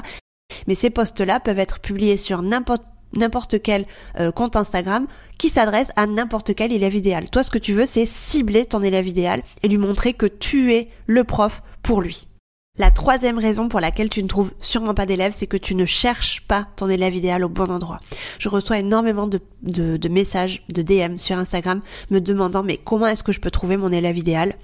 Mais 0.67 0.75
ces 0.75 0.89
posts-là 0.89 1.39
peuvent 1.39 1.59
être 1.59 1.79
publiés 1.79 2.17
sur 2.17 2.41
n'importe 2.41 3.61
quel 3.61 3.85
euh, 4.19 4.31
compte 4.31 4.55
Instagram 4.55 5.07
qui 5.37 5.49
s'adresse 5.49 5.89
à 5.95 6.07
n'importe 6.07 6.55
quel 6.55 6.71
élève 6.71 6.95
idéal. 6.95 7.29
Toi, 7.29 7.43
ce 7.43 7.51
que 7.51 7.57
tu 7.57 7.73
veux, 7.73 7.85
c'est 7.85 8.05
cibler 8.05 8.65
ton 8.65 8.81
élève 8.81 9.07
idéal 9.07 9.43
et 9.63 9.67
lui 9.67 9.77
montrer 9.77 10.13
que 10.13 10.25
tu 10.25 10.73
es 10.73 10.89
le 11.07 11.23
prof 11.23 11.61
pour 11.83 12.01
lui. 12.01 12.27
La 12.77 12.91
troisième 12.91 13.37
raison 13.37 13.69
pour 13.69 13.79
laquelle 13.79 14.09
tu 14.09 14.21
ne 14.21 14.27
trouves 14.27 14.51
sûrement 14.59 14.93
pas 14.93 15.05
d'élèves, 15.05 15.31
c'est 15.33 15.47
que 15.47 15.55
tu 15.55 15.75
ne 15.75 15.85
cherches 15.85 16.41
pas 16.45 16.67
ton 16.75 16.89
élève 16.89 17.15
idéal 17.15 17.45
au 17.45 17.49
bon 17.49 17.71
endroit. 17.71 18.01
Je 18.37 18.49
reçois 18.49 18.79
énormément 18.79 19.27
de, 19.27 19.39
de, 19.63 19.95
de 19.95 20.09
messages, 20.09 20.61
de 20.67 20.81
DM 20.81 21.17
sur 21.17 21.37
Instagram 21.37 21.81
me 22.09 22.19
demandant 22.19 22.63
mais 22.63 22.75
comment 22.75 23.07
est-ce 23.07 23.23
que 23.23 23.31
je 23.31 23.39
peux 23.39 23.51
trouver 23.51 23.77
mon 23.77 23.93
élève 23.93 24.17
idéal? 24.17 24.55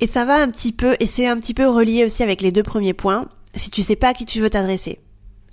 Et 0.00 0.06
ça 0.06 0.24
va 0.24 0.40
un 0.40 0.48
petit 0.48 0.70
peu, 0.70 0.94
et 1.00 1.06
c'est 1.06 1.26
un 1.26 1.38
petit 1.38 1.52
peu 1.52 1.68
relié 1.68 2.04
aussi 2.04 2.22
avec 2.22 2.40
les 2.40 2.52
deux 2.52 2.62
premiers 2.62 2.94
points. 2.94 3.28
Si 3.56 3.70
tu 3.70 3.82
sais 3.82 3.96
pas 3.96 4.10
à 4.10 4.14
qui 4.14 4.26
tu 4.26 4.40
veux 4.40 4.48
t'adresser, 4.48 5.00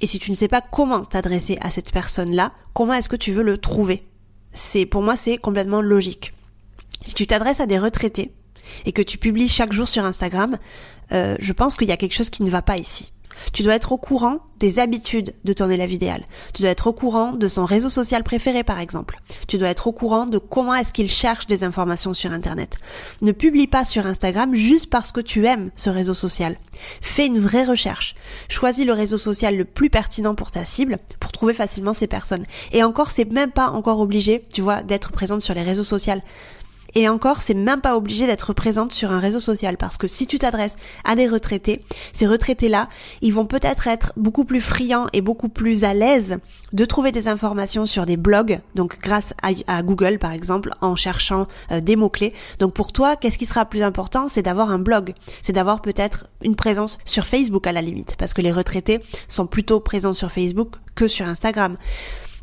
et 0.01 0.07
si 0.07 0.19
tu 0.19 0.31
ne 0.31 0.35
sais 0.35 0.47
pas 0.47 0.61
comment 0.61 1.03
t'adresser 1.03 1.57
à 1.61 1.71
cette 1.71 1.91
personne-là, 1.91 2.53
comment 2.73 2.93
est-ce 2.93 3.09
que 3.09 3.15
tu 3.15 3.31
veux 3.31 3.43
le 3.43 3.57
trouver? 3.57 4.03
C'est 4.49 4.85
pour 4.85 5.01
moi 5.01 5.17
c'est 5.17 5.37
complètement 5.37 5.81
logique. 5.81 6.33
Si 7.01 7.13
tu 7.13 7.27
t'adresses 7.27 7.59
à 7.59 7.65
des 7.65 7.79
retraités 7.79 8.31
et 8.85 8.91
que 8.91 9.01
tu 9.01 9.17
publies 9.17 9.49
chaque 9.49 9.73
jour 9.73 9.87
sur 9.87 10.05
Instagram, 10.05 10.57
euh, 11.11 11.35
je 11.39 11.53
pense 11.53 11.77
qu'il 11.77 11.87
y 11.87 11.91
a 11.91 11.97
quelque 11.97 12.15
chose 12.15 12.29
qui 12.29 12.43
ne 12.43 12.49
va 12.49 12.61
pas 12.61 12.77
ici. 12.77 13.13
Tu 13.53 13.63
dois 13.63 13.75
être 13.75 13.91
au 13.91 13.97
courant 13.97 14.39
des 14.59 14.79
habitudes 14.79 15.35
de 15.43 15.53
ton 15.53 15.69
élève 15.69 15.91
idéal. 15.91 16.23
Tu 16.53 16.63
dois 16.63 16.71
être 16.71 16.87
au 16.87 16.93
courant 16.93 17.33
de 17.33 17.47
son 17.47 17.65
réseau 17.65 17.89
social 17.89 18.23
préféré, 18.23 18.63
par 18.63 18.79
exemple. 18.79 19.19
Tu 19.47 19.57
dois 19.57 19.69
être 19.69 19.87
au 19.87 19.91
courant 19.91 20.25
de 20.25 20.39
comment 20.39 20.73
est-ce 20.73 20.93
qu'il 20.93 21.09
cherche 21.09 21.45
des 21.45 21.63
informations 21.63 22.13
sur 22.13 22.31
Internet. 22.31 22.77
Ne 23.21 23.33
publie 23.33 23.67
pas 23.67 23.85
sur 23.85 24.07
Instagram 24.07 24.55
juste 24.55 24.89
parce 24.89 25.11
que 25.11 25.21
tu 25.21 25.45
aimes 25.45 25.69
ce 25.75 25.89
réseau 25.89 26.15
social. 26.15 26.57
Fais 27.01 27.27
une 27.27 27.39
vraie 27.39 27.65
recherche. 27.65 28.15
Choisis 28.49 28.85
le 28.85 28.93
réseau 28.93 29.17
social 29.17 29.55
le 29.55 29.65
plus 29.65 29.89
pertinent 29.89 30.33
pour 30.33 30.49
ta 30.49 30.65
cible 30.65 30.97
pour 31.19 31.31
trouver 31.31 31.53
facilement 31.53 31.93
ces 31.93 32.07
personnes. 32.07 32.45
Et 32.71 32.83
encore, 32.83 33.11
c'est 33.11 33.29
même 33.31 33.51
pas 33.51 33.69
encore 33.69 33.99
obligé, 33.99 34.45
tu 34.51 34.61
vois, 34.61 34.81
d'être 34.81 35.11
présente 35.11 35.41
sur 35.41 35.53
les 35.53 35.63
réseaux 35.63 35.83
sociaux. 35.83 35.97
Et 36.97 37.07
encore, 37.07 37.43
c'est 37.43 37.53
même 37.53 37.79
pas 37.79 37.95
obligé 37.95 38.25
d'être 38.25 38.53
présente 38.53 38.91
sur 38.91 39.11
un 39.11 39.19
réseau 39.19 39.39
social 39.39 39.77
parce 39.77 39.99
que 39.99 40.07
si 40.07 40.25
tu 40.25 40.39
t'adresses 40.39 40.75
à 41.03 41.15
des 41.15 41.27
retraités, 41.27 41.83
ces 42.11 42.25
retraités-là, 42.25 42.89
ils 43.21 43.31
vont 43.31 43.45
peut-être 43.45 43.87
être 43.87 44.13
beaucoup 44.17 44.45
plus 44.45 44.61
friands 44.61 45.05
et 45.13 45.21
beaucoup 45.21 45.47
plus 45.47 45.83
à 45.83 45.93
l'aise 45.93 46.37
de 46.73 46.85
trouver 46.85 47.11
des 47.11 47.27
informations 47.27 47.85
sur 47.85 48.07
des 48.07 48.17
blogs, 48.17 48.61
donc 48.73 48.97
grâce 48.99 49.35
à, 49.43 49.83
Google 49.83 50.17
par 50.17 50.31
exemple, 50.31 50.71
en 50.81 50.95
cherchant 50.95 51.45
euh, 51.71 51.81
des 51.81 51.95
mots-clés. 51.95 52.33
Donc 52.57 52.73
pour 52.73 52.91
toi, 52.91 53.15
qu'est-ce 53.15 53.37
qui 53.37 53.45
sera 53.45 53.65
plus 53.65 53.83
important? 53.83 54.27
C'est 54.27 54.41
d'avoir 54.41 54.71
un 54.71 54.79
blog, 54.79 55.13
c'est 55.43 55.53
d'avoir 55.53 55.83
peut-être 55.83 56.25
une 56.41 56.55
présence 56.55 56.97
sur 57.05 57.27
Facebook 57.27 57.67
à 57.67 57.73
la 57.73 57.83
limite, 57.83 58.15
parce 58.15 58.33
que 58.33 58.41
les 58.41 58.51
retraités 58.51 59.01
sont 59.27 59.45
plutôt 59.45 59.79
présents 59.81 60.13
sur 60.13 60.31
Facebook 60.31 60.73
que 60.95 61.07
sur 61.07 61.27
Instagram. 61.27 61.77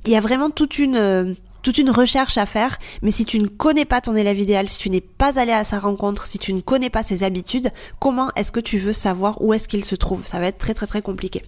Il 0.06 0.12
y 0.12 0.16
a 0.16 0.20
vraiment 0.20 0.50
toute 0.50 0.78
une 0.78 0.94
euh, 0.94 1.34
toute 1.64 1.78
une 1.78 1.90
recherche 1.90 2.37
à 2.38 2.47
faire, 2.47 2.78
mais 3.02 3.11
si 3.11 3.25
tu 3.25 3.40
ne 3.40 3.49
connais 3.49 3.87
pas 3.87 4.02
ton 4.02 4.14
élève 4.14 4.38
idéal, 4.38 4.68
si 4.68 4.78
tu 4.78 4.90
n'es 4.90 5.00
pas 5.00 5.40
allé 5.40 5.50
à 5.50 5.64
sa 5.64 5.78
rencontre, 5.78 6.28
si 6.28 6.38
tu 6.38 6.52
ne 6.52 6.61
connais 6.61 6.90
pas 6.90 7.02
ses 7.02 7.25
habitudes, 7.25 7.71
comment 7.99 8.30
est-ce 8.37 8.52
que 8.52 8.61
tu 8.61 8.78
veux 8.78 8.92
savoir 8.92 9.40
où 9.40 9.54
est-ce 9.54 9.66
qu'il 9.66 9.85
se 9.85 9.94
trouve? 9.94 10.26
Ça 10.26 10.38
va 10.38 10.47
être 10.47 10.59
très 10.59 10.75
très 10.75 10.87
très 10.87 11.00
compliqué. 11.00 11.42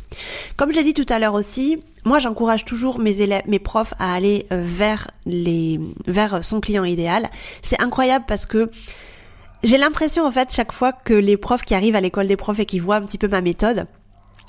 Comme 0.57 0.73
je 0.73 0.77
l'ai 0.77 0.85
dit 0.85 0.95
tout 0.95 1.07
à 1.13 1.19
l'heure 1.19 1.35
aussi, 1.35 1.83
moi 2.05 2.19
j'encourage 2.19 2.65
toujours 2.65 2.99
mes 2.99 3.21
élèves, 3.21 3.43
mes 3.47 3.59
profs 3.59 3.93
à 3.99 4.15
aller 4.15 4.47
euh, 4.53 4.63
vers 4.65 5.11
les 5.27 5.79
vers 6.07 6.43
son 6.43 6.61
client 6.61 6.85
idéal. 6.85 7.29
C'est 7.61 7.81
incroyable 7.83 8.25
parce 8.27 8.47
que 8.47 8.71
j'ai 9.63 9.77
l'impression 9.77 10.25
en 10.25 10.31
fait 10.31 10.51
chaque 10.51 10.73
fois 10.73 10.93
que 10.93 11.13
les 11.13 11.37
profs 11.37 11.67
qui 11.67 11.75
arrivent 11.75 11.97
à 11.97 12.01
l'école 12.01 12.27
des 12.27 12.37
profs 12.37 12.59
et 12.59 12.67
qui 12.67 12.79
voient 12.79 12.97
un 12.97 13.03
petit 13.03 13.19
peu 13.19 13.29
ma 13.29 13.43
méthode, 13.43 13.87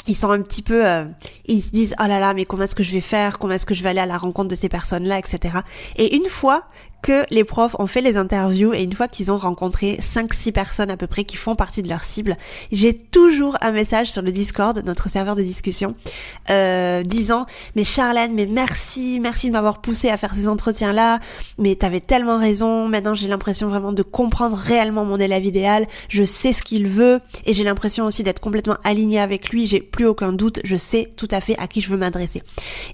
ils 0.07 0.15
sont 0.15 0.31
un 0.31 0.41
petit 0.41 0.61
peu, 0.61 0.87
euh, 0.87 1.05
ils 1.45 1.61
se 1.61 1.71
disent 1.71 1.95
oh 1.99 2.07
là 2.07 2.19
là, 2.19 2.33
mais 2.33 2.45
comment 2.45 2.63
est-ce 2.63 2.75
que 2.75 2.83
je 2.83 2.91
vais 2.91 3.01
faire, 3.01 3.39
comment 3.39 3.53
est-ce 3.53 3.65
que 3.65 3.75
je 3.75 3.83
vais 3.83 3.89
aller 3.89 3.99
à 3.99 4.05
la 4.05 4.17
rencontre 4.17 4.49
de 4.49 4.55
ces 4.55 4.69
personnes-là, 4.69 5.19
etc. 5.19 5.59
Et 5.95 6.15
une 6.15 6.25
fois 6.25 6.65
que 7.01 7.25
les 7.29 7.43
profs 7.43 7.75
ont 7.79 7.87
fait 7.87 8.01
les 8.01 8.17
interviews 8.17 8.73
et 8.73 8.83
une 8.83 8.93
fois 8.93 9.07
qu'ils 9.07 9.31
ont 9.31 9.37
rencontré 9.37 9.97
5-6 10.01 10.51
personnes 10.51 10.89
à 10.89 10.97
peu 10.97 11.07
près 11.07 11.23
qui 11.23 11.37
font 11.37 11.55
partie 11.55 11.83
de 11.83 11.89
leur 11.89 12.03
cible, 12.03 12.37
j'ai 12.71 12.97
toujours 12.97 13.57
un 13.61 13.71
message 13.71 14.11
sur 14.11 14.21
le 14.21 14.31
Discord, 14.31 14.81
notre 14.85 15.09
serveur 15.09 15.35
de 15.35 15.41
discussion, 15.41 15.95
euh, 16.49 17.03
disant 17.03 17.45
mais 17.75 17.83
Charlène, 17.83 18.33
mais 18.33 18.45
merci, 18.45 19.19
merci 19.21 19.47
de 19.47 19.53
m'avoir 19.53 19.81
poussé 19.81 20.09
à 20.09 20.17
faire 20.17 20.35
ces 20.35 20.47
entretiens-là, 20.47 21.19
mais 21.57 21.75
t'avais 21.75 21.99
tellement 21.99 22.37
raison, 22.37 22.87
maintenant 22.87 23.13
j'ai 23.13 23.27
l'impression 23.27 23.67
vraiment 23.67 23.93
de 23.93 24.03
comprendre 24.03 24.57
réellement 24.57 25.05
mon 25.05 25.19
élève 25.19 25.45
idéal, 25.45 25.87
je 26.09 26.23
sais 26.23 26.53
ce 26.53 26.61
qu'il 26.61 26.87
veut 26.87 27.19
et 27.45 27.53
j'ai 27.53 27.63
l'impression 27.63 28.05
aussi 28.05 28.23
d'être 28.23 28.39
complètement 28.39 28.77
alignée 28.83 29.19
avec 29.19 29.49
lui, 29.49 29.67
j'ai 29.67 29.81
plus 29.81 30.05
aucun 30.05 30.33
doute, 30.33 30.59
je 30.63 30.75
sais 30.75 31.13
tout 31.15 31.27
à 31.31 31.41
fait 31.41 31.57
à 31.57 31.67
qui 31.67 31.81
je 31.81 31.89
veux 31.89 31.97
m'adresser. 31.97 32.43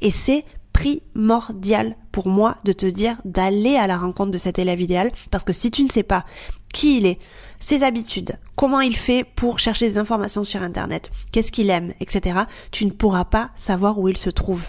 Et 0.01 0.11
c'est 0.11 0.45
primordial 0.73 1.95
pour 2.11 2.27
moi 2.27 2.57
de 2.63 2.73
te 2.73 2.85
dire 2.85 3.15
d'aller 3.25 3.75
à 3.77 3.87
la 3.87 3.97
rencontre 3.97 4.31
de 4.31 4.37
cet 4.37 4.59
élève 4.59 4.81
idéal 4.81 5.11
parce 5.31 5.43
que 5.43 5.53
si 5.53 5.71
tu 5.71 5.83
ne 5.83 5.89
sais 5.89 6.03
pas 6.03 6.25
qui 6.73 6.97
il 6.97 7.05
est, 7.05 7.19
ses 7.59 7.83
habitudes, 7.83 8.37
comment 8.55 8.81
il 8.81 8.97
fait 8.97 9.23
pour 9.23 9.59
chercher 9.59 9.87
des 9.87 9.97
informations 9.97 10.43
sur 10.43 10.61
Internet, 10.61 11.11
qu'est-ce 11.31 11.51
qu'il 11.51 11.69
aime, 11.69 11.93
etc., 12.01 12.39
tu 12.71 12.85
ne 12.85 12.91
pourras 12.91 13.25
pas 13.25 13.51
savoir 13.55 13.99
où 13.99 14.09
il 14.09 14.17
se 14.17 14.31
trouve. 14.31 14.63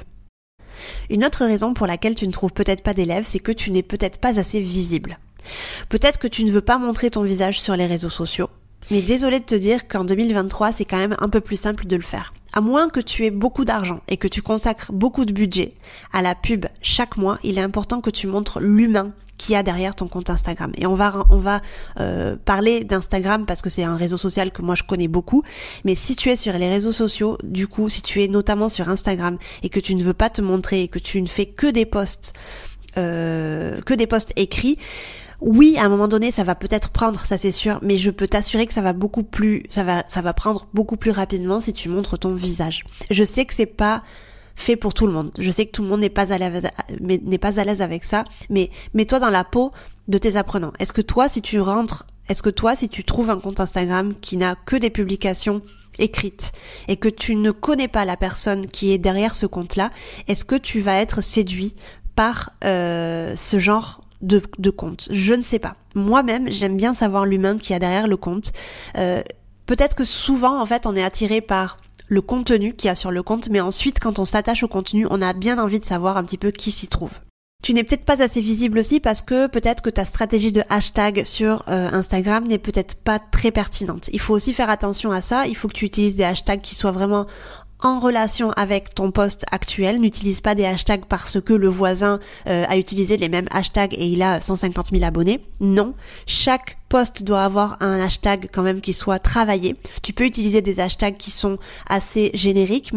Une 1.11 1.25
autre 1.25 1.45
raison 1.45 1.75
pour 1.75 1.87
laquelle 1.87 2.15
tu 2.15 2.27
ne 2.27 2.33
trouves 2.33 2.53
peut-être 2.53 2.83
pas 2.83 2.95
d'élèves, 2.95 3.25
c'est 3.27 3.39
que 3.39 3.53
tu 3.53 3.71
n'es 3.71 3.83
peut-être 3.83 4.19
pas 4.19 4.39
assez 4.39 4.61
visible. 4.61 5.19
Peut-être 5.89 6.19
que 6.19 6.29
tu 6.29 6.45
ne 6.45 6.53
veux 6.53 6.61
pas 6.61 6.79
montrer 6.79 7.11
ton 7.11 7.23
visage 7.23 7.61
sur 7.61 7.77
les 7.77 7.87
réseaux 7.87 8.11
sociaux, 8.11 8.49
mais 8.91 9.03
désolé 9.03 9.41
de 9.41 9.45
te 9.45 9.55
dire 9.55 9.89
qu'en 9.89 10.05
2023, 10.05 10.73
c'est 10.73 10.85
quand 10.85 10.99
même 10.99 11.17
un 11.19 11.29
peu 11.29 11.41
plus 11.41 11.57
simple 11.57 11.87
de 11.87 11.97
le 11.97 12.03
faire. 12.03 12.35
À 12.57 12.61
moins 12.61 12.89
que 12.89 13.01
tu 13.01 13.25
aies 13.25 13.33
beaucoup 13.33 13.65
d'argent 13.65 14.01
et 14.07 14.17
que 14.17 14.29
tu 14.29 14.41
consacres 14.41 14.93
beaucoup 14.93 15.25
de 15.25 15.33
budget 15.33 15.73
à 16.13 16.23
la 16.23 16.37
pub 16.37 16.67
chaque 16.83 17.17
mois, 17.17 17.41
il 17.43 17.59
est 17.59 17.61
important 17.61 18.01
que 18.01 18.11
tu 18.11 18.29
montres 18.29 18.61
l'humain 18.61 19.13
qui 19.39 19.57
a 19.57 19.65
derrière 19.65 19.97
ton 19.97 20.07
compte 20.07 20.31
Instagram. 20.31 20.71
Et 20.77 20.87
on 20.87 20.95
va 20.95 21.27
on 21.31 21.39
va 21.39 21.63
euh, 21.99 22.37
parler 22.45 22.85
d'Instagram 22.85 23.45
parce 23.45 23.61
que 23.61 23.71
c'est 23.71 23.83
un 23.83 23.97
réseau 23.97 24.17
social 24.17 24.53
que 24.53 24.63
moi 24.63 24.77
je 24.77 24.85
connais 24.85 25.09
beaucoup. 25.09 25.43
Mais 25.85 25.97
si 25.97 26.15
tu 26.15 26.31
es 26.31 26.37
sur 26.37 26.53
les 26.53 26.69
réseaux 26.69 26.93
sociaux, 26.93 27.39
du 27.43 27.67
coup, 27.67 27.89
si 27.89 28.03
tu 28.03 28.23
es 28.23 28.29
notamment 28.29 28.69
sur 28.69 28.89
Instagram 28.89 29.37
et 29.65 29.69
que 29.69 29.81
tu 29.81 29.97
ne 29.97 30.05
veux 30.05 30.15
pas 30.15 30.31
te 30.31 30.41
montrer 30.41 30.83
et 30.83 30.89
que 30.89 31.01
tu 31.01 31.21
ne 31.21 31.27
fais 31.27 31.47
que 31.47 31.67
des 31.67 31.87
posts 31.87 32.35
euh, 32.97 33.81
que 33.81 33.95
des 33.95 34.07
posts 34.07 34.33
écrits, 34.37 34.79
oui, 35.41 35.77
à 35.79 35.85
un 35.85 35.89
moment 35.89 36.09
donné, 36.09 36.31
ça 36.31 36.45
va 36.45 36.55
peut-être 36.55 36.91
prendre, 36.91 37.25
ça 37.25 37.39
c'est 37.39 37.53
sûr, 37.53 37.79
mais 37.83 37.97
je 37.97 38.11
peux 38.11 38.27
t'assurer 38.27 38.67
que 38.67 38.73
ça 38.73 38.83
va 38.83 38.93
beaucoup 38.93 39.23
plus, 39.25 39.63
ça 39.69 39.85
va, 39.85 40.05
ça 40.09 40.23
va 40.23 40.33
prendre 40.33 40.69
beaucoup 40.75 40.97
plus 40.97 41.11
rapidement 41.11 41.61
si 41.61 41.73
tu 41.73 41.89
montres 41.89 42.19
ton 42.19 42.35
visage. 42.35 42.85
Je 43.11 43.25
sais 43.25 43.45
que 43.45 43.55
c'est 43.55 43.67
pas 43.67 44.01
fait 44.55 44.77
pour 44.77 44.95
tout 44.95 45.07
le 45.07 45.13
monde. 45.13 45.33
Je 45.39 45.51
sais 45.51 45.67
que 45.67 45.73
tout 45.73 45.83
le 45.83 45.89
monde 45.89 46.01
n'est 46.01 46.09
pas 46.09 46.33
à 46.33 46.39
l'aise, 46.39 47.81
avec 47.81 48.05
ça, 48.05 48.25
mais 48.51 48.71
mets-toi 48.95 49.19
dans 49.19 49.31
la 49.31 49.45
peau 49.45 49.73
de 50.09 50.19
tes 50.19 50.37
apprenants. 50.37 50.73
Est-ce 50.79 50.93
que 50.93 51.01
toi, 51.01 51.29
si 51.29 51.43
tu 51.43 51.61
rentres, 51.61 52.07
est-ce 52.29 52.43
que 52.43 52.51
toi, 52.51 52.77
si 52.77 52.89
tu 52.89 53.05
trouves 53.05 53.31
un 53.31 53.39
compte 53.39 53.61
Instagram 53.61 54.15
qui 54.21 54.37
n'a 54.37 54.55
que 54.55 54.77
des 54.77 54.91
publications 54.91 55.63
écrites 55.99 56.53
et 56.89 56.97
que 56.97 57.09
tu 57.09 57.37
ne 57.37 57.51
connais 57.51 57.89
pas 57.89 58.05
la 58.05 58.17
personne 58.17 58.67
qui 58.67 58.93
est 58.93 58.99
derrière 58.99 59.35
ce 59.35 59.47
compte-là, 59.47 59.91
est-ce 60.29 60.45
que 60.45 60.57
tu 60.57 60.81
vas 60.81 61.01
être 61.01 61.21
séduit 61.21 61.75
par 62.17 62.51
euh, 62.65 63.35
ce 63.37 63.59
genre 63.59 64.04
de, 64.23 64.71
compte. 64.71 65.09
Je 65.11 65.35
ne 65.35 65.43
sais 65.43 65.59
pas. 65.59 65.77
Moi-même, 65.95 66.51
j'aime 66.51 66.77
bien 66.77 66.95
savoir 66.95 67.27
l'humain 67.27 67.59
qui 67.59 67.75
a 67.75 67.79
derrière 67.79 68.07
le 68.07 68.17
compte. 68.17 68.53
Euh, 68.97 69.23
peut-être 69.67 69.95
que 69.95 70.05
souvent, 70.05 70.61
en 70.61 70.67
fait, 70.67 70.87
on 70.87 70.97
est 70.97 71.03
attiré 71.03 71.41
par 71.41 71.79
le 72.09 72.21
contenu 72.21 72.75
qu'il 72.75 72.89
y 72.89 72.91
a 72.91 72.95
sur 72.95 73.11
le 73.11 73.23
compte, 73.23 73.49
mais 73.49 73.61
ensuite, 73.61 73.99
quand 73.99 74.19
on 74.19 74.25
s'attache 74.25 74.63
au 74.63 74.69
contenu, 74.69 75.07
on 75.11 75.23
a 75.23 75.33
bien 75.33 75.59
envie 75.59 75.81
de 75.81 75.85
savoir 75.85 76.17
un 76.17 76.25
petit 76.25 76.39
peu 76.39 76.51
qui 76.51 76.71
s'y 76.71 76.89
trouve. 76.89 77.13
Tu 77.63 77.73
n'es 77.73 77.83
peut-être 77.83 78.05
pas 78.05 78.23
assez 78.23 78.43
visible 78.43 78.79
aussi 78.79 79.01
parce 79.01 79.23
que 79.23 79.47
peut-être 79.47 79.83
que 79.83 79.89
ta 79.89 80.05
stratégie 80.05 80.53
de 80.53 80.63
hashtag 80.69 81.25
sur 81.25 81.65
euh, 81.69 81.89
Instagram 81.93 82.47
n'est 82.47 82.59
peut-être 82.59 82.95
pas 82.95 83.19
très 83.19 83.53
pertinente. 83.53 84.11
Il 84.13 84.21
faut 84.21 84.35
aussi 84.35 84.53
faire 84.53 84.69
attention 84.69 85.13
à 85.13 85.23
ça. 85.23 85.47
Il 85.47 85.57
faut 85.57 85.69
que 85.69 85.73
tu 85.73 85.87
utilises 85.87 86.17
des 86.17 86.25
hashtags 86.25 86.61
qui 86.61 86.75
soient 86.75 86.93
vraiment 86.93 87.27
en 87.85 88.01
relation 88.01 88.51
avec 88.53 88.95
ton 88.95 89.13
poste 89.13 89.45
actuel. 89.53 90.01
N'utilise 90.01 90.41
pas 90.41 90.57
des 90.57 90.65
hashtags 90.65 91.05
parce 91.05 91.41
que 91.41 91.53
le 91.53 91.69
voisin 91.69 92.19
euh, 92.49 92.65
a 92.69 92.77
utilisé 92.77 93.17
les 93.17 93.29
mêmes 93.29 93.47
hashtags 93.53 93.95
et 93.95 94.07
il 94.07 94.23
a 94.23 94.41
150 94.41 94.89
000 94.91 95.05
abonnés. 95.05 95.41
Non, 95.61 95.95
chaque 96.27 96.79
poste 96.89 97.23
doit 97.23 97.45
avoir 97.45 97.77
un 97.81 98.01
hashtag 98.01 98.49
quand 98.53 98.63
même 98.63 98.81
qui 98.81 98.95
soit 98.95 99.19
travaillé. 99.19 99.77
Tu 100.03 100.13
peux 100.13 100.25
utiliser 100.25 100.63
des 100.63 100.81
hashtags 100.81 101.17
qui 101.17 101.31
sont 101.31 101.59
assez 101.89 102.31
génériques, 102.35 102.93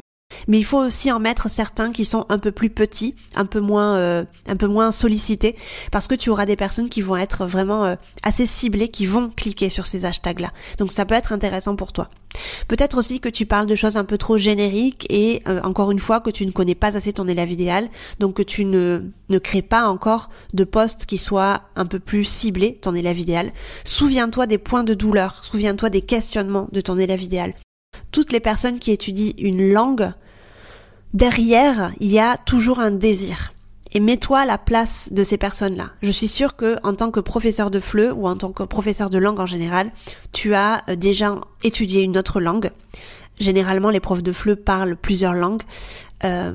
mais 0.48 0.60
il 0.60 0.63
faut 0.63 0.77
aussi 0.77 1.12
en 1.12 1.20
mettre 1.20 1.50
certains 1.50 1.91
qui 1.91 2.06
sont 2.06 2.25
un 2.29 2.39
peu 2.39 2.51
plus 2.51 2.70
petits, 2.70 3.15
un 3.36 3.46
peu 3.46 3.60
moins, 3.60 3.96
euh, 3.96 4.25
un 4.48 4.56
peu 4.56 4.67
moins 4.67 4.91
sollicités, 4.91 5.56
parce 5.91 6.08
que 6.08 6.15
tu 6.15 6.29
auras 6.29 6.46
des 6.46 6.56
personnes 6.56 6.89
qui 6.89 7.01
vont 7.01 7.17
être 7.17 7.46
vraiment 7.46 7.86
euh, 7.86 7.96
assez 8.24 8.46
ciblées, 8.46 8.89
qui 8.89 9.06
vont 9.06 9.29
cliquer 9.29 9.70
sur 9.70 9.86
ces 9.86 10.06
hashtags-là. 10.06 10.51
Donc 10.77 10.91
ça 10.91 11.06
peut 11.06 11.15
être 11.15 11.34
intéressant 11.34 11.75
pour 11.75 11.94
toi. 11.94 12.10
Peut-être 12.67 12.98
aussi 12.98 13.20
que 13.20 13.29
tu 13.29 13.46
parles 13.46 13.67
de 13.67 13.75
choses 13.75 13.98
un 13.98 14.03
peu 14.03 14.17
trop 14.17 14.38
génériques 14.38 15.08
et 15.10 15.41
euh, 15.48 15.62
encore 15.63 15.91
une 15.91 16.00
fois 16.00 16.20
que 16.20 16.29
tu 16.29 16.46
ne 16.46 16.51
connais 16.51 16.75
pas 16.75 16.96
assez 16.96 17.13
ton 17.13 17.27
élève 17.27 17.51
idéal, 17.51 17.89
donc 18.20 18.36
que 18.36 18.44
tu 18.44 18.65
ne, 18.65 19.01
ne 19.29 19.39
crées 19.39 19.62
pas 19.62 19.88
encore 19.88 20.29
de 20.53 20.63
postes 20.63 21.06
qui 21.06 21.17
soient 21.17 21.62
un 21.75 21.86
peu 21.86 22.00
plus 22.00 22.25
ciblés, 22.25 22.75
ton 22.82 22.96
élève 22.96 23.20
idéal. 23.20 23.51
Souviens-toi 23.84 24.48
des 24.48 24.58
points 24.58 24.84
de 24.84 24.94
douleur, 24.94 25.41
souviens-toi 25.44 25.89
des 25.89 26.01
questionnements 26.01 26.67
de 26.72 26.82
ton 26.82 26.98
élève 26.98 27.22
idéal. 27.24 27.53
Toutes 28.12 28.32
les 28.32 28.39
personnes 28.39 28.79
qui 28.79 28.91
étudient 28.91 29.34
une 29.38 29.72
langue 29.72 30.12
derrière, 31.13 31.91
il 31.99 32.11
y 32.11 32.19
a 32.19 32.37
toujours 32.37 32.79
un 32.79 32.91
désir. 32.91 33.53
Et 33.93 33.99
mets-toi 33.99 34.39
à 34.39 34.45
la 34.45 34.57
place 34.57 35.09
de 35.11 35.23
ces 35.23 35.37
personnes-là. 35.37 35.91
Je 36.01 36.11
suis 36.11 36.27
sûre 36.27 36.55
que, 36.55 36.77
en 36.83 36.93
tant 36.93 37.09
que 37.09 37.19
professeur 37.19 37.71
de 37.71 37.79
FLE 37.79 38.11
ou 38.15 38.27
en 38.27 38.35
tant 38.35 38.51
que 38.51 38.63
professeur 38.63 39.09
de 39.09 39.17
langue 39.17 39.39
en 39.39 39.45
général, 39.45 39.91
tu 40.33 40.53
as 40.55 40.83
euh, 40.89 40.95
déjà 40.95 41.39
étudié 41.63 42.03
une 42.03 42.17
autre 42.17 42.41
langue. 42.41 42.69
Généralement, 43.39 43.89
les 43.89 43.99
profs 43.99 44.23
de 44.23 44.33
FLE 44.33 44.57
parlent 44.57 44.97
plusieurs 44.97 45.33
langues. 45.33 45.63
Euh, 46.23 46.53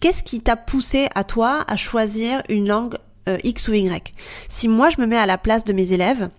qu'est-ce 0.00 0.22
qui 0.22 0.42
t'a 0.42 0.56
poussé 0.56 1.08
à 1.14 1.24
toi 1.24 1.64
à 1.66 1.76
choisir 1.76 2.42
une 2.48 2.68
langue 2.68 2.96
euh, 3.28 3.38
X 3.42 3.68
ou 3.68 3.74
Y? 3.74 4.14
Si 4.48 4.68
moi 4.68 4.90
je 4.90 5.00
me 5.00 5.06
mets 5.06 5.16
à 5.16 5.26
la 5.26 5.38
place 5.38 5.64
de 5.64 5.72
mes 5.72 5.92
élèves, 5.92 6.30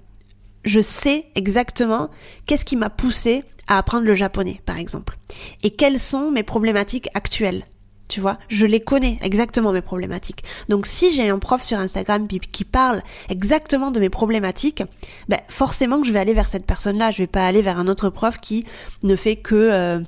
je 0.64 0.80
sais 0.80 1.26
exactement 1.36 2.10
qu'est-ce 2.46 2.66
qui 2.66 2.76
m'a 2.76 2.90
poussé 2.90 3.44
à 3.68 3.78
apprendre 3.78 4.06
le 4.06 4.14
japonais, 4.14 4.62
par 4.66 4.78
exemple. 4.78 5.18
Et 5.64 5.72
quelles 5.72 6.00
sont 6.00 6.32
mes 6.32 6.44
problématiques 6.44 7.10
actuelles? 7.14 7.66
Tu 8.12 8.20
vois, 8.20 8.38
je 8.50 8.66
les 8.66 8.82
connais 8.82 9.18
exactement 9.22 9.72
mes 9.72 9.82
problématiques. 9.82 10.44
Donc 10.68 10.86
si 10.86 11.14
j'ai 11.14 11.30
un 11.30 11.40
prof 11.40 11.64
sur 11.64 11.80
Instagram 11.80 12.28
qui 12.28 12.66
parle 12.66 13.02
exactement 13.30 13.90
de 13.90 14.02
mes 14.02 14.10
problématiques, 14.10 14.84
ben 15.30 15.40
forcément 15.48 16.02
que 16.02 16.08
je 16.08 16.12
vais 16.12 16.20
aller 16.20 16.34
vers 16.34 16.50
cette 16.50 16.66
personne-là. 16.66 17.12
Je 17.12 17.20
vais 17.20 17.28
pas 17.28 17.46
aller 17.46 17.62
vers 17.62 17.80
un 17.80 17.88
autre 17.88 18.10
prof 18.10 18.38
qui 18.42 18.66
ne 19.04 19.16
fait 19.16 19.38
que 19.38 19.56
euh, 19.56 20.00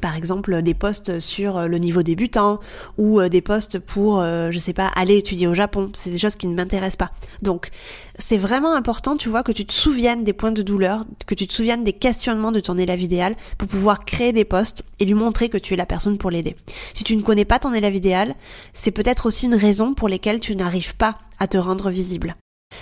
par 0.00 0.16
exemple 0.16 0.62
des 0.62 0.74
postes 0.74 1.20
sur 1.20 1.56
euh, 1.56 1.66
le 1.66 1.78
niveau 1.78 2.02
débutant 2.02 2.60
ou 2.96 3.20
euh, 3.20 3.28
des 3.28 3.40
postes 3.40 3.78
pour 3.78 4.20
euh, 4.20 4.50
je 4.50 4.58
sais 4.58 4.72
pas 4.72 4.88
aller 4.88 5.16
étudier 5.16 5.46
au 5.46 5.54
Japon. 5.54 5.90
C'est 5.94 6.10
des 6.10 6.18
choses 6.18 6.36
qui 6.36 6.46
ne 6.46 6.54
m'intéressent 6.54 6.96
pas. 6.96 7.10
Donc 7.42 7.70
c'est 8.18 8.36
vraiment 8.36 8.74
important 8.74 9.16
tu 9.16 9.28
vois 9.28 9.42
que 9.42 9.52
tu 9.52 9.64
te 9.64 9.72
souviennes 9.72 10.24
des 10.24 10.32
points 10.32 10.52
de 10.52 10.62
douleur 10.62 11.04
que 11.26 11.34
tu 11.34 11.46
te 11.46 11.52
souviennes 11.52 11.84
des 11.84 11.92
questionnements 11.92 12.52
de 12.52 12.60
ton 12.60 12.76
élève 12.76 13.00
idéal 13.00 13.34
pour 13.56 13.68
pouvoir 13.68 14.04
créer 14.04 14.32
des 14.32 14.44
postes 14.44 14.82
et 14.98 15.04
lui 15.04 15.14
montrer 15.14 15.48
que 15.48 15.58
tu 15.58 15.74
es 15.74 15.76
la 15.76 15.86
personne 15.86 16.18
pour 16.18 16.30
l'aider. 16.30 16.56
Si 16.94 17.04
tu 17.04 17.16
ne 17.16 17.22
connais 17.22 17.44
pas 17.44 17.58
ton 17.58 17.72
élève 17.72 17.94
idéal 17.94 18.34
c'est 18.74 18.90
peut-être 18.90 19.26
aussi 19.26 19.46
une 19.46 19.54
raison 19.54 19.94
pour 19.94 20.08
lesquelles 20.08 20.40
tu 20.40 20.56
n'arrives 20.56 20.96
pas 20.96 21.18
à 21.38 21.46
te 21.46 21.56
rendre 21.56 21.90
visible 21.90 22.36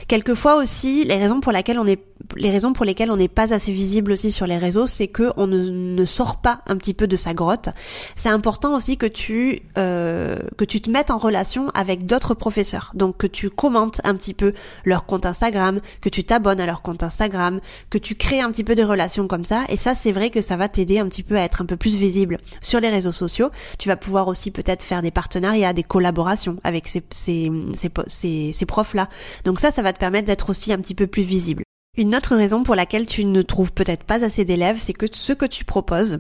Quelquefois 0.08 0.56
aussi, 0.56 1.04
les 1.04 1.16
raisons 1.16 1.40
pour 1.40 1.52
lesquelles 1.52 1.78
on 1.78 3.16
n'est 3.16 3.28
pas 3.28 3.52
assez 3.52 3.72
visible 3.72 4.12
aussi 4.12 4.30
sur 4.30 4.46
les 4.46 4.56
réseaux, 4.56 4.86
c'est 4.86 5.08
que 5.08 5.32
on 5.36 5.46
ne, 5.46 5.58
ne, 5.68 6.04
sort 6.04 6.40
pas 6.40 6.60
un 6.68 6.76
petit 6.76 6.94
peu 6.94 7.06
de 7.06 7.16
sa 7.16 7.34
grotte. 7.34 7.70
C'est 8.14 8.28
important 8.28 8.76
aussi 8.76 8.96
que 8.96 9.06
tu 9.06 9.62
euh, 9.78 10.38
que 10.56 10.64
tu 10.64 10.80
te 10.80 10.90
mettes 10.90 11.10
en 11.10 11.18
relation 11.18 11.70
avec 11.70 12.06
d'autres 12.06 12.34
professeurs, 12.34 12.92
donc 12.94 13.16
que 13.16 13.26
tu 13.26 13.50
commentes 13.50 14.00
un 14.04 14.14
petit 14.14 14.34
peu 14.34 14.52
leur 14.84 15.06
compte 15.06 15.26
Instagram, 15.26 15.80
que 16.00 16.08
tu 16.08 16.24
t'abonnes 16.24 16.60
à 16.60 16.66
leur 16.66 16.82
compte 16.82 17.02
Instagram, 17.02 17.60
que 17.90 17.98
tu 17.98 18.14
crées 18.14 18.40
un 18.40 18.50
petit 18.50 18.64
peu 18.64 18.74
des 18.74 18.84
relations 18.84 19.26
comme 19.26 19.44
ça. 19.44 19.64
Et 19.68 19.76
ça, 19.76 19.94
c'est 19.94 20.12
vrai 20.12 20.30
que 20.30 20.42
ça 20.42 20.56
va 20.56 20.68
t'aider 20.68 20.98
un 20.98 21.08
petit 21.08 21.22
peu 21.22 21.36
à 21.36 21.42
être 21.42 21.62
un 21.62 21.66
peu 21.66 21.76
plus 21.76 21.96
visible 21.96 22.38
sur 22.60 22.80
les 22.80 22.90
réseaux 22.90 23.12
sociaux. 23.12 23.50
Tu 23.78 23.88
vas 23.88 23.96
pouvoir 23.96 24.28
aussi 24.28 24.50
peut-être 24.50 24.82
faire 24.82 25.02
des 25.02 25.10
partenariats, 25.10 25.72
des 25.72 25.82
collaborations 25.82 26.56
avec 26.64 26.88
ces 26.88 27.02
ces 27.10 27.50
ces, 27.74 27.90
ces, 28.06 28.52
ces 28.52 28.66
profs 28.66 28.94
là. 28.94 29.08
Donc 29.44 29.60
ça, 29.60 29.72
ça 29.76 29.82
va 29.82 29.92
te 29.92 29.98
permettre 29.98 30.26
d'être 30.26 30.48
aussi 30.48 30.72
un 30.72 30.78
petit 30.78 30.94
peu 30.94 31.06
plus 31.06 31.22
visible. 31.22 31.62
Une 31.98 32.16
autre 32.16 32.34
raison 32.34 32.62
pour 32.62 32.74
laquelle 32.74 33.06
tu 33.06 33.26
ne 33.26 33.42
trouves 33.42 33.72
peut-être 33.72 34.04
pas 34.04 34.24
assez 34.24 34.46
d'élèves, 34.46 34.78
c'est 34.80 34.94
que 34.94 35.06
ce 35.10 35.34
que 35.34 35.44
tu 35.44 35.66
proposes, 35.66 36.16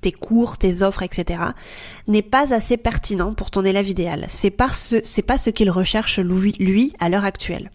tes 0.00 0.10
cours, 0.10 0.58
tes 0.58 0.82
offres, 0.82 1.04
etc., 1.04 1.40
n'est 2.08 2.22
pas 2.22 2.52
assez 2.52 2.76
pertinent 2.76 3.32
pour 3.32 3.52
ton 3.52 3.64
élève 3.64 3.88
idéal. 3.88 4.26
C'est 4.28 4.52
ce, 4.72 4.96
c'est 5.04 5.22
pas 5.22 5.38
ce 5.38 5.50
qu'il 5.50 5.70
recherche 5.70 6.18
lui, 6.18 6.56
lui 6.58 6.94
à 6.98 7.08
l'heure 7.08 7.24
actuelle. 7.24 7.70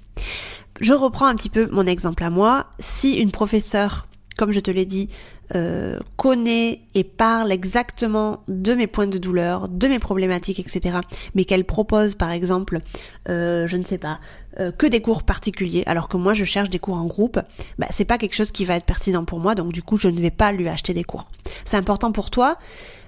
Je 0.82 0.92
reprends 0.92 1.28
un 1.28 1.36
petit 1.36 1.50
peu 1.50 1.70
mon 1.72 1.88
exemple 1.88 2.26
à 2.26 2.30
moi. 2.30 2.68
Si 2.80 3.14
une 3.14 3.32
professeure, 3.32 4.08
comme 4.38 4.52
je 4.52 4.60
te 4.60 4.72
l'ai 4.72 4.86
dit, 4.86 5.10
euh, 5.56 6.00
connaît 6.16 6.82
et 6.96 7.04
parle 7.04 7.52
exactement 7.52 8.44
de 8.48 8.74
mes 8.74 8.88
points 8.88 9.08
de 9.08 9.18
douleur, 9.18 9.68
de 9.68 9.88
mes 9.88 10.00
problématiques, 10.00 10.60
etc., 10.60 11.00
mais 11.36 11.46
qu'elle 11.46 11.66
propose 11.66 12.16
par 12.16 12.32
exemple, 12.32 12.80
euh, 13.28 13.68
je 13.68 13.78
ne 13.78 13.84
sais 13.84 13.98
pas, 13.98 14.20
euh, 14.60 14.72
que 14.72 14.88
des 14.88 15.02
cours 15.02 15.24
particuliers, 15.24 15.84
alors 15.88 16.08
que 16.08 16.18
moi 16.18 16.34
je 16.34 16.46
cherche 16.46 16.70
des 16.70 16.80
cours 16.80 16.96
en 16.96 17.06
groupe, 17.06 17.40
bah, 17.80 17.88
c'est 17.92 18.06
pas 18.06 18.18
quelque 18.18 18.36
chose 18.36 18.52
qui 18.52 18.66
va 18.66 18.76
être 18.76 18.86
pertinent 18.86 19.26
pour 19.26 19.40
moi, 19.40 19.56
donc 19.56 19.74
du 19.74 19.84
coup 19.84 19.98
je 19.98 20.08
ne 20.08 20.22
vais 20.22 20.32
pas 20.32 20.52
lui 20.52 20.70
acheter 20.70 20.94
des 20.94 21.04
cours. 21.04 21.30
C'est 21.66 21.78
important 21.78 22.12
pour 22.12 22.30
toi. 22.30 22.58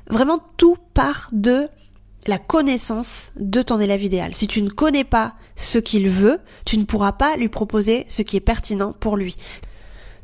Vraiment 0.10 0.40
tout 0.58 0.78
part 0.94 1.30
de 1.32 1.70
la 2.28 2.40
connaissance 2.40 3.32
de 3.38 3.62
ton 3.62 3.80
élève 3.80 4.04
idéal. 4.04 4.36
Si 4.36 4.48
tu 4.48 4.62
ne 4.62 4.70
connais 4.70 5.04
pas 5.04 5.36
ce 5.56 5.78
qu'il 5.78 6.10
veut, 6.10 6.40
tu 6.66 6.78
ne 6.78 6.84
pourras 6.84 7.14
pas 7.14 7.36
lui 7.38 7.50
proposer 7.50 8.06
ce 8.10 8.22
qui 8.22 8.38
est 8.38 8.42
pertinent 8.42 8.94
pour 9.00 9.18
lui. 9.18 9.36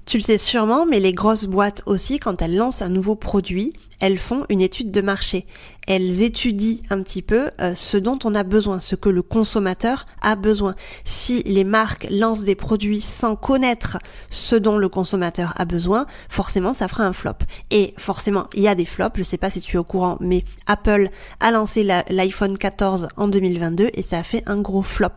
Tu 0.05 0.17
le 0.17 0.23
sais 0.23 0.37
sûrement, 0.37 0.85
mais 0.85 0.99
les 0.99 1.13
grosses 1.13 1.45
boîtes 1.45 1.83
aussi, 1.85 2.19
quand 2.19 2.41
elles 2.41 2.55
lancent 2.55 2.81
un 2.81 2.89
nouveau 2.89 3.15
produit, 3.15 3.71
elles 3.99 4.17
font 4.17 4.45
une 4.49 4.61
étude 4.61 4.91
de 4.91 5.01
marché. 5.01 5.45
Elles 5.87 6.23
étudient 6.23 6.77
un 6.89 7.03
petit 7.03 7.21
peu 7.21 7.51
euh, 7.61 7.75
ce 7.75 7.97
dont 7.97 8.17
on 8.23 8.33
a 8.33 8.43
besoin, 8.43 8.79
ce 8.79 8.95
que 8.95 9.09
le 9.09 9.21
consommateur 9.21 10.05
a 10.21 10.35
besoin. 10.35 10.75
Si 11.05 11.43
les 11.43 11.63
marques 11.63 12.07
lancent 12.09 12.43
des 12.43 12.55
produits 12.55 13.01
sans 13.01 13.35
connaître 13.35 13.97
ce 14.29 14.55
dont 14.55 14.77
le 14.77 14.89
consommateur 14.89 15.53
a 15.57 15.65
besoin, 15.65 16.05
forcément 16.29 16.73
ça 16.73 16.87
fera 16.87 17.05
un 17.05 17.13
flop. 17.13 17.33
Et 17.71 17.93
forcément, 17.97 18.47
il 18.53 18.63
y 18.63 18.67
a 18.67 18.75
des 18.75 18.85
flops, 18.85 19.17
je 19.17 19.23
sais 19.23 19.37
pas 19.37 19.49
si 19.49 19.61
tu 19.61 19.75
es 19.75 19.79
au 19.79 19.83
courant, 19.83 20.17
mais 20.21 20.43
Apple 20.65 21.09
a 21.39 21.51
lancé 21.51 21.83
l'iPhone 21.83 22.57
14 22.57 23.09
en 23.17 23.27
2022 23.27 23.89
et 23.93 24.01
ça 24.01 24.19
a 24.19 24.23
fait 24.23 24.43
un 24.47 24.59
gros 24.59 24.83
flop. 24.83 25.09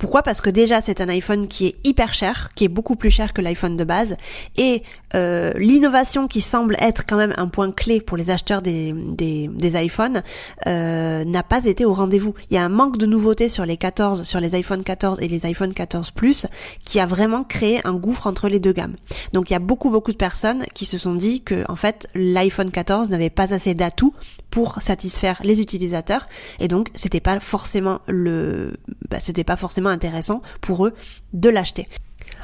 Pourquoi? 0.00 0.22
Parce 0.22 0.40
que 0.40 0.48
déjà 0.48 0.80
c'est 0.80 1.02
un 1.02 1.10
iPhone 1.10 1.46
qui 1.46 1.66
est 1.66 1.76
hyper 1.84 2.14
cher, 2.14 2.50
qui 2.56 2.64
est 2.64 2.68
beaucoup 2.68 2.96
plus 2.96 3.10
cher 3.10 3.34
que 3.34 3.42
l'iPhone 3.42 3.76
de 3.76 3.84
base, 3.84 4.16
et 4.56 4.82
euh, 5.14 5.52
l'innovation 5.56 6.28
qui 6.28 6.40
semble 6.40 6.76
être 6.78 7.04
quand 7.06 7.16
même 7.16 7.34
un 7.36 7.48
point 7.48 7.72
clé 7.72 8.00
pour 8.00 8.16
les 8.16 8.30
acheteurs 8.30 8.62
des, 8.62 8.92
des, 8.92 9.48
des 9.48 9.82
iPhones 9.82 10.22
euh, 10.66 11.24
n'a 11.24 11.42
pas 11.42 11.64
été 11.64 11.84
au 11.84 11.94
rendez-vous. 11.94 12.34
Il 12.50 12.54
y 12.54 12.58
a 12.58 12.64
un 12.64 12.68
manque 12.68 12.96
de 12.96 13.06
nouveautés 13.06 13.48
sur 13.48 13.66
les 13.66 13.76
14, 13.76 14.22
sur 14.22 14.40
les 14.40 14.54
iPhone 14.54 14.82
14 14.82 15.20
et 15.20 15.28
les 15.28 15.46
iPhone 15.46 15.74
14 15.74 16.10
Plus, 16.10 16.46
qui 16.84 17.00
a 17.00 17.06
vraiment 17.06 17.44
créé 17.44 17.80
un 17.86 17.94
gouffre 17.94 18.26
entre 18.26 18.48
les 18.48 18.60
deux 18.60 18.72
gammes. 18.72 18.96
Donc 19.32 19.50
il 19.50 19.52
y 19.52 19.56
a 19.56 19.60
beaucoup 19.60 19.90
beaucoup 19.90 20.12
de 20.12 20.16
personnes 20.16 20.64
qui 20.74 20.84
se 20.84 20.98
sont 20.98 21.14
dit 21.14 21.40
que 21.42 21.64
en 21.68 21.76
fait 21.76 22.08
l'iPhone 22.14 22.70
14 22.70 23.10
n'avait 23.10 23.30
pas 23.30 23.52
assez 23.54 23.74
d'atouts 23.74 24.14
pour 24.50 24.80
satisfaire 24.82 25.40
les 25.44 25.60
utilisateurs, 25.60 26.28
et 26.58 26.68
donc 26.68 26.88
c'était 26.94 27.20
pas 27.20 27.40
forcément 27.40 28.00
le, 28.06 28.76
bah, 29.10 29.20
c'était 29.20 29.44
pas 29.44 29.56
forcément 29.56 29.90
intéressant 29.90 30.42
pour 30.60 30.86
eux 30.86 30.94
de 31.32 31.48
l'acheter. 31.48 31.88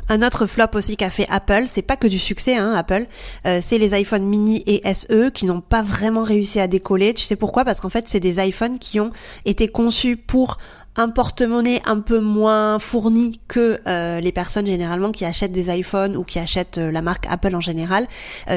Un 0.09 0.23
autre 0.23 0.47
flop 0.47 0.69
aussi 0.75 0.97
qu'a 0.97 1.11
fait 1.11 1.27
Apple, 1.31 1.65
c'est 1.67 1.83
pas 1.83 1.97
que 1.97 2.07
du 2.07 2.19
succès, 2.19 2.57
hein, 2.57 2.73
Apple, 2.75 3.07
euh, 3.47 3.59
c'est 3.61 3.79
les 3.79 3.93
iPhone 3.95 4.25
mini 4.25 4.63
et 4.67 4.83
SE 4.95 5.31
qui 5.31 5.47
n'ont 5.47 5.61
pas 5.61 5.83
vraiment 5.83 6.23
réussi 6.23 6.61
à 6.61 6.69
décoller. 6.69 7.13
Tu 7.15 7.25
sais 7.25 7.37
pourquoi? 7.37 7.65
Parce 7.65 7.81
qu'en 7.81 7.89
fait, 7.89 8.09
c'est 8.09 8.21
des 8.21 8.45
iPhones 8.45 8.79
qui 8.79 9.01
ont 9.01 9.11
été 9.45 9.69
conçus 9.69 10.17
pour 10.17 10.59
un 10.97 11.09
porte-monnaie 11.09 11.81
un 11.85 12.01
peu 12.01 12.21
moins 12.21 12.79
fourni 12.79 13.41
que 13.49 13.81
euh, 13.87 14.21
les 14.21 14.33
personnes 14.33 14.67
généralement 14.67 15.13
qui 15.13 15.25
achètent 15.25 15.53
des 15.53 15.75
iPhones 15.77 16.17
ou 16.17 16.25
qui 16.25 16.39
achètent 16.39 16.79
euh, 16.79 16.91
la 16.91 17.03
marque 17.03 17.27
Apple 17.29 17.55
en 17.55 17.61
général. 17.61 18.07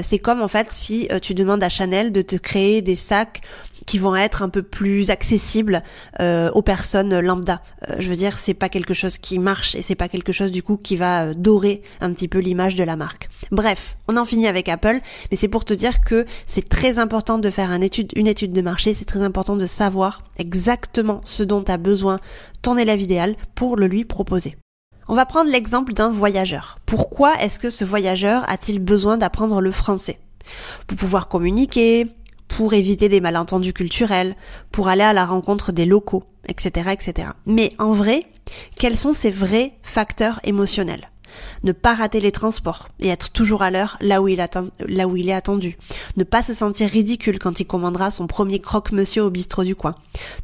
c'est 0.01 0.19
comme 0.19 0.41
en 0.41 0.47
fait 0.47 0.71
si 0.71 1.07
tu 1.21 1.33
demandes 1.33 1.63
à 1.63 1.69
Chanel 1.69 2.11
de 2.11 2.21
te 2.21 2.35
créer 2.35 2.81
des 2.81 2.95
sacs 2.95 3.41
qui 3.89 3.97
vont 3.97 4.15
être 4.15 4.43
un 4.43 4.49
peu 4.49 4.61
plus 4.61 5.09
accessibles 5.09 5.81
euh, 6.19 6.51
aux 6.51 6.61
personnes 6.61 7.19
lambda. 7.19 7.63
Euh, 7.89 7.95
je 7.97 8.07
veux 8.07 8.15
dire, 8.15 8.37
c'est 8.37 8.53
pas 8.53 8.69
quelque 8.69 8.93
chose 8.93 9.17
qui 9.17 9.39
marche 9.39 9.73
et 9.73 9.81
c'est 9.81 9.95
pas 9.95 10.07
quelque 10.07 10.31
chose 10.31 10.51
du 10.51 10.61
coup 10.61 10.77
qui 10.77 10.95
va 10.95 11.23
euh, 11.23 11.33
dorer 11.33 11.81
un 11.99 12.13
petit 12.13 12.27
peu 12.27 12.37
l'image 12.37 12.75
de 12.75 12.83
la 12.83 12.95
marque. 12.95 13.29
Bref, 13.49 13.97
on 14.07 14.17
en 14.17 14.25
finit 14.25 14.47
avec 14.47 14.69
Apple, 14.69 14.99
mais 15.31 15.37
c'est 15.37 15.47
pour 15.47 15.65
te 15.65 15.73
dire 15.73 16.01
que 16.03 16.27
c'est 16.45 16.69
très 16.69 16.99
important 16.99 17.39
de 17.39 17.49
faire 17.49 17.71
une 17.71 17.81
étude, 17.81 18.11
une 18.15 18.27
étude 18.27 18.51
de 18.51 18.61
marché, 18.61 18.93
c'est 18.93 19.05
très 19.05 19.23
important 19.23 19.55
de 19.55 19.65
savoir 19.65 20.21
exactement 20.37 21.21
ce 21.23 21.41
dont 21.41 21.63
a 21.63 21.77
besoin 21.77 22.19
ton 22.61 22.77
élève 22.77 23.01
idéal 23.01 23.35
pour 23.55 23.75
le 23.75 23.87
lui 23.87 24.05
proposer. 24.05 24.57
On 25.07 25.15
va 25.15 25.25
prendre 25.25 25.49
l'exemple 25.49 25.93
d'un 25.93 26.09
voyageur. 26.09 26.77
Pourquoi 26.85 27.33
est-ce 27.41 27.57
que 27.57 27.71
ce 27.71 27.83
voyageur 27.83 28.43
a-t-il 28.47 28.79
besoin 28.79 29.17
d'apprendre 29.17 29.59
le 29.59 29.71
français? 29.71 30.19
Pour 30.87 30.97
pouvoir 30.97 31.27
communiquer, 31.27 32.07
pour 32.47 32.73
éviter 32.73 33.09
des 33.09 33.21
malentendus 33.21 33.73
culturels, 33.73 34.35
pour 34.71 34.87
aller 34.87 35.03
à 35.03 35.13
la 35.13 35.25
rencontre 35.25 35.71
des 35.71 35.85
locaux, 35.85 36.23
etc., 36.47 36.91
etc. 36.91 37.29
Mais 37.45 37.73
en 37.79 37.93
vrai, 37.93 38.25
quels 38.75 38.97
sont 38.97 39.13
ces 39.13 39.31
vrais 39.31 39.73
facteurs 39.81 40.39
émotionnels? 40.43 41.09
Ne 41.63 41.71
pas 41.71 41.93
rater 41.93 42.19
les 42.19 42.31
transports 42.31 42.87
et 42.99 43.09
être 43.09 43.31
toujours 43.31 43.61
à 43.61 43.71
l'heure 43.71 43.97
là 44.01 44.21
où 44.21 44.27
il 44.27 44.39
est 44.39 45.33
attendu. 45.33 45.77
Ne 46.17 46.23
pas 46.23 46.43
se 46.43 46.53
sentir 46.53 46.89
ridicule 46.89 47.39
quand 47.39 47.59
il 47.59 47.65
commandera 47.65 48.11
son 48.11 48.27
premier 48.27 48.59
croque-monsieur 48.59 49.23
au 49.23 49.29
bistrot 49.29 49.63
du 49.63 49.75
coin. 49.75 49.95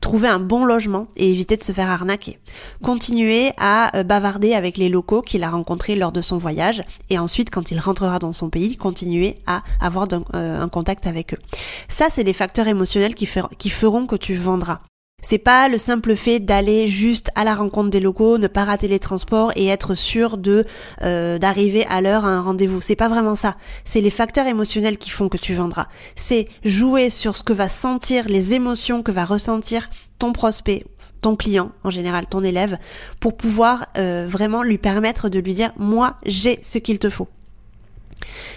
Trouver 0.02 0.28
un 0.28 0.39
bon 0.39 0.65
logement 0.65 1.08
et 1.15 1.32
éviter 1.32 1.58
de 1.58 1.63
se 1.63 1.71
faire 1.71 1.89
arnaquer. 1.89 2.39
Continuer 2.84 3.52
à 3.58 3.98
euh, 3.98 4.04
bavarder 4.04 4.54
avec 4.54 4.78
les 4.78 4.89
locaux 4.89 5.21
qu'il 5.21 5.43
a 5.43 5.50
rencontrés 5.50 5.95
lors 5.95 6.12
de 6.12 6.21
son 6.21 6.38
voyage 6.38 6.84
et 7.10 7.19
ensuite 7.19 7.50
quand 7.50 7.71
il 7.71 7.80
rentrera 7.80 8.19
dans 8.19 8.34
son 8.34 8.50
pays, 8.50 8.78
continuer 8.78 9.38
à 9.45 9.63
avoir 9.80 10.08
euh, 10.12 10.62
un, 10.62 10.69
contact 10.69 11.08
avec 11.08 11.34
eux. 11.34 11.39
Ça, 11.88 12.08
c'est 12.12 12.24
les 12.24 12.34
facteurs 12.34 12.67
émotionnels 12.67 13.15
qui 13.15 13.26
feront 13.69 14.08
que 14.08 14.15
tu 14.15 14.36
vendras. 14.36 14.80
C'est 15.28 15.40
pas 15.40 15.70
le 15.70 15.80
simple 15.80 16.16
fait 16.16 16.40
d'aller 16.40 16.88
juste 16.88 17.32
à 17.34 17.44
la 17.44 17.56
rencontre 17.56 17.90
des 17.90 18.00
locaux, 18.00 18.38
ne 18.38 18.46
pas 18.46 18.64
rater 18.64 18.88
les 18.88 19.00
transports 19.00 19.52
et 19.56 19.66
être 19.66 19.96
sûr 19.96 20.38
de 20.38 20.66
euh, 21.02 21.40
d'arriver 21.40 21.84
à 21.88 22.00
l'heure 22.00 22.26
à 22.26 22.28
un 22.28 22.42
rendez-vous. 22.42 22.80
C'est 22.80 22.96
pas 22.96 23.08
vraiment 23.08 23.34
ça. 23.34 23.56
C'est 23.86 24.02
les 24.02 24.12
facteurs 24.12 24.46
émotionnels 24.46 25.00
qui 25.00 25.10
font 25.10 25.28
que 25.28 25.38
tu 25.38 25.56
vendras. 25.56 25.88
C'est 26.16 26.48
jouer 26.64 27.10
sur 27.10 27.38
ce 27.38 27.42
que 27.42 27.54
va 27.54 27.70
sentir, 27.70 28.30
les 28.30 28.54
émotions 28.54 29.02
que 29.02 29.12
va 29.12 29.26
ressentir 29.26 29.90
ton 30.20 30.32
prospect, 30.32 30.86
ton 31.22 31.36
client 31.36 31.72
en 31.84 31.90
général, 31.90 32.28
ton 32.28 32.44
élève, 32.44 32.78
pour 33.20 33.36
pouvoir 33.36 33.88
euh, 33.98 34.28
vraiment 34.30 34.62
lui 34.62 34.78
permettre 34.78 35.30
de 35.30 35.40
lui 35.40 35.56
dire 35.56 35.72
moi 35.80 36.18
j'ai 36.28 36.60
ce 36.62 36.78
qu'il 36.78 37.00
te 37.00 37.10
faut. 37.10 37.30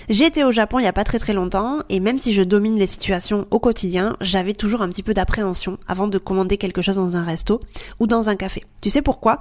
J'ai 0.09 0.27
été 0.27 0.45
au 0.45 0.53
Japon 0.53 0.79
il 0.79 0.83
n'y 0.83 0.89
a 0.89 0.93
pas 0.93 1.05
très 1.05 1.19
très 1.19 1.33
longtemps 1.33 1.79
et 1.89 2.01
même 2.01 2.19
si 2.19 2.33
je 2.33 2.43
domine 2.43 2.79
les 2.79 2.87
situations 2.87 3.47
au 3.51 3.59
quotidien, 3.59 4.17
j'avais 4.21 4.55
toujours 4.55 4.83
un 4.83 4.89
petit 4.89 5.03
peu 5.03 5.15
d'appréhension 5.15 5.79
avant 5.87 6.09
de 6.09 6.19
commander 6.19 6.57
quelque 6.57 6.83
chose 6.83 6.97
dans 6.97 7.17
un 7.17 7.25
resto 7.25 7.61
ou 8.01 8.07
dans 8.07 8.29
un 8.29 8.37
café. 8.37 8.65
Tu 8.81 8.91
sais 8.91 9.03
pourquoi? 9.03 9.41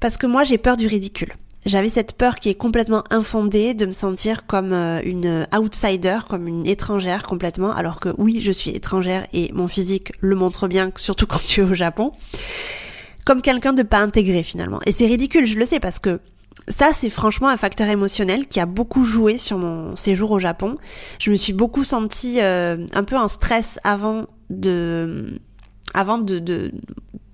Parce 0.00 0.16
que 0.16 0.26
moi 0.26 0.44
j'ai 0.44 0.58
peur 0.58 0.76
du 0.76 0.86
ridicule. 0.86 1.34
J'avais 1.66 1.88
cette 1.88 2.12
peur 2.12 2.36
qui 2.36 2.48
est 2.48 2.54
complètement 2.54 3.02
infondée 3.10 3.74
de 3.74 3.86
me 3.86 3.92
sentir 3.92 4.46
comme 4.46 4.72
euh, 4.72 5.00
une 5.04 5.48
outsider, 5.52 6.18
comme 6.28 6.46
une 6.46 6.64
étrangère 6.64 7.24
complètement, 7.24 7.72
alors 7.72 7.98
que 7.98 8.10
oui, 8.18 8.40
je 8.40 8.52
suis 8.52 8.70
étrangère 8.70 9.26
et 9.32 9.50
mon 9.52 9.66
physique 9.66 10.12
le 10.20 10.36
montre 10.36 10.68
bien, 10.68 10.92
surtout 10.96 11.26
quand 11.26 11.44
tu 11.44 11.60
es 11.60 11.64
au 11.64 11.74
Japon, 11.74 12.12
comme 13.24 13.42
quelqu'un 13.42 13.72
de 13.72 13.82
pas 13.82 13.98
intégré 13.98 14.44
finalement. 14.44 14.78
Et 14.86 14.92
c'est 14.92 15.06
ridicule, 15.06 15.44
je 15.44 15.58
le 15.58 15.66
sais, 15.66 15.80
parce 15.80 15.98
que 15.98 16.20
ça, 16.68 16.90
c'est 16.92 17.10
franchement 17.10 17.48
un 17.48 17.56
facteur 17.56 17.88
émotionnel 17.88 18.48
qui 18.48 18.58
a 18.60 18.66
beaucoup 18.66 19.04
joué 19.04 19.38
sur 19.38 19.58
mon 19.58 19.94
séjour 19.94 20.32
au 20.32 20.38
Japon. 20.38 20.76
Je 21.20 21.30
me 21.30 21.36
suis 21.36 21.52
beaucoup 21.52 21.84
sentie 21.84 22.40
euh, 22.40 22.86
un 22.92 23.04
peu 23.04 23.16
en 23.16 23.28
stress 23.28 23.78
avant 23.84 24.26
de, 24.50 25.38
avant 25.94 26.18
de, 26.18 26.38
de, 26.40 26.72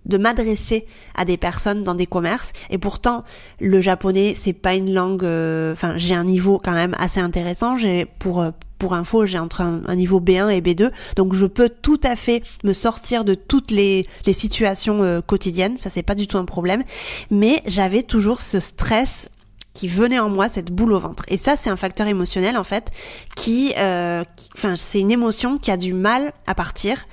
de 0.04 0.18
m'adresser 0.18 0.86
à 1.14 1.24
des 1.24 1.36
personnes 1.36 1.84
dans 1.84 1.94
des 1.94 2.06
commerces 2.06 2.52
et 2.70 2.78
pourtant 2.78 3.24
le 3.60 3.80
japonais 3.80 4.34
c'est 4.34 4.52
pas 4.52 4.74
une 4.74 4.92
langue 4.92 5.24
euh, 5.24 5.72
enfin 5.72 5.94
j'ai 5.96 6.14
un 6.14 6.24
niveau 6.24 6.58
quand 6.58 6.72
même 6.72 6.94
assez 6.98 7.20
intéressant 7.20 7.76
j'ai 7.76 8.06
pour 8.18 8.40
euh, 8.40 8.50
pour 8.82 8.94
info 8.94 9.26
j'ai 9.26 9.38
entre 9.38 9.60
un, 9.60 9.94
niveau 9.94 10.20
B1 10.20 10.50
et 10.50 10.60
B2 10.60 10.90
donc 11.14 11.34
je 11.34 11.46
peux 11.46 11.68
tout 11.68 12.00
à 12.02 12.16
fait 12.16 12.42
me 12.64 12.72
sortir 12.72 13.24
de 13.24 13.34
toutes 13.34 13.70
les, 13.70 14.08
situations 14.32 15.04
euh, 15.04 15.20
quotidiennes. 15.20 15.78
Ça 15.78 15.88
c'est 15.88 16.02
pas 16.02 16.16
du 16.16 16.26
tout 16.26 16.36
un 16.36 16.44
problème. 16.44 16.82
Mais 17.30 17.62
j'avais 17.64 18.02
toujours 18.02 18.40
ce 18.40 18.58
stress 18.58 19.28
qui 19.72 19.86
venait 19.86 20.18
en 20.18 20.28
moi 20.28 20.48
cette 20.48 20.72
boule 20.72 20.94
au 20.94 20.98
ventre. 20.98 21.24
Et 21.28 21.36
ça 21.36 21.56
c'est 21.56 21.70
un 21.70 21.76
facteur 21.76 22.08
émotionnel 22.08 22.56
en 22.56 22.64
fait 22.64 22.90
qui 23.36 23.72
enfin 23.76 24.74
c'est 24.74 24.98
une 24.98 25.12
émotion 25.12 25.58
qui 25.58 25.70
a 25.70 25.76
du 25.76 25.92
mal 25.92 26.32
à 26.48 26.56
partir. 26.56 27.06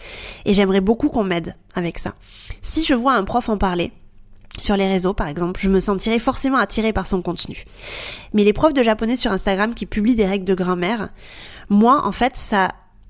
Et 0.45 0.55
j'aimerais 0.55 0.81
beaucoup 0.81 1.09
qu'on 1.09 1.23
m'aide 1.23 1.55
avec 1.75 1.99
ça. 1.99 2.15
Si 2.63 2.83
je 2.83 2.95
vois 2.95 3.13
un 3.13 3.25
prof 3.25 3.47
en 3.47 3.59
parler, 3.59 3.91
sur 4.59 4.75
les 4.75 4.87
réseaux 4.87 5.13
par 5.13 5.27
exemple, 5.27 5.59
je 5.61 5.69
me 5.69 5.79
sentirais 5.79 6.19
forcément 6.19 6.57
attirée 6.57 6.93
par 6.93 7.07
son 7.07 7.21
contenu. 7.21 7.65
Mais 8.33 8.43
les 8.43 8.53
profs 8.53 8.73
de 8.73 8.83
japonais 8.83 9.15
sur 9.15 9.31
Instagram 9.31 9.73
qui 9.73 9.85
publient 9.85 10.15
des 10.15 10.25
règles 10.25 10.45
de 10.45 10.55
grammaire, 10.55 11.09
moi 11.69 12.05
en 12.05 12.11
fait 12.11 12.35
ça 12.35 12.69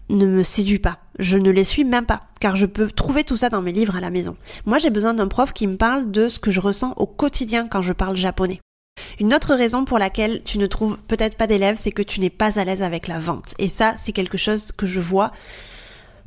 ne 0.09 0.25
me 0.25 0.43
séduit 0.43 0.79
pas. 0.79 0.99
Je 1.19 1.37
ne 1.37 1.51
les 1.51 1.63
suis 1.63 1.83
même 1.83 2.05
pas, 2.05 2.21
car 2.39 2.55
je 2.55 2.65
peux 2.65 2.89
trouver 2.89 3.23
tout 3.23 3.37
ça 3.37 3.49
dans 3.49 3.61
mes 3.61 3.71
livres 3.71 3.95
à 3.95 4.01
la 4.01 4.09
maison. 4.09 4.35
Moi 4.65 4.77
j'ai 4.77 4.89
besoin 4.89 5.13
d'un 5.13 5.27
prof 5.27 5.53
qui 5.53 5.67
me 5.67 5.77
parle 5.77 6.11
de 6.11 6.29
ce 6.29 6.39
que 6.39 6.51
je 6.51 6.59
ressens 6.59 6.93
au 6.97 7.05
quotidien 7.05 7.67
quand 7.67 7.81
je 7.81 7.93
parle 7.93 8.15
japonais. 8.15 8.59
Une 9.19 9.33
autre 9.33 9.55
raison 9.55 9.85
pour 9.85 9.99
laquelle 9.99 10.43
tu 10.43 10.57
ne 10.57 10.67
trouves 10.67 10.97
peut-être 11.07 11.37
pas 11.37 11.47
d'élèves, 11.47 11.77
c'est 11.77 11.91
que 11.91 12.01
tu 12.01 12.19
n'es 12.19 12.29
pas 12.29 12.59
à 12.59 12.63
l'aise 12.63 12.81
avec 12.81 13.07
la 13.07 13.19
vente. 13.19 13.53
Et 13.59 13.67
ça, 13.67 13.93
c'est 13.97 14.11
quelque 14.11 14.37
chose 14.37 14.71
que 14.71 14.85
je 14.85 14.99
vois 14.99 15.31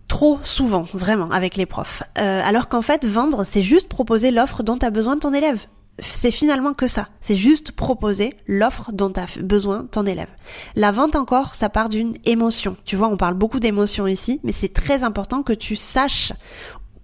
trop 0.08 0.38
souvent, 0.42 0.86
vraiment, 0.92 1.30
avec 1.30 1.56
les 1.56 1.66
profs. 1.66 2.02
Euh, 2.18 2.42
alors 2.44 2.68
qu'en 2.68 2.82
fait, 2.82 3.06
vendre, 3.06 3.44
c'est 3.44 3.62
juste 3.62 3.88
proposer 3.88 4.30
l'offre 4.30 4.62
dont 4.62 4.78
a 4.78 4.90
besoin 4.90 5.18
ton 5.18 5.32
élève. 5.32 5.66
C'est 5.98 6.31
finalement 6.31 6.74
que 6.74 6.88
ça. 6.88 7.09
C'est 7.20 7.37
juste 7.37 7.72
proposer 7.72 8.35
l'offre 8.46 8.92
dont 8.92 9.12
a 9.12 9.26
besoin 9.40 9.87
ton 9.90 10.07
élève. 10.07 10.28
La 10.74 10.90
vente 10.90 11.16
encore, 11.16 11.55
ça 11.55 11.68
part 11.68 11.88
d'une 11.88 12.14
émotion. 12.24 12.76
Tu 12.85 12.96
vois, 12.96 13.09
on 13.09 13.16
parle 13.16 13.35
beaucoup 13.35 13.61
d'émotion 13.61 14.07
ici, 14.07 14.40
mais 14.42 14.52
c'est 14.52 14.72
très 14.72 15.02
important 15.02 15.42
que 15.42 15.52
tu 15.52 15.76
saches 15.76 16.33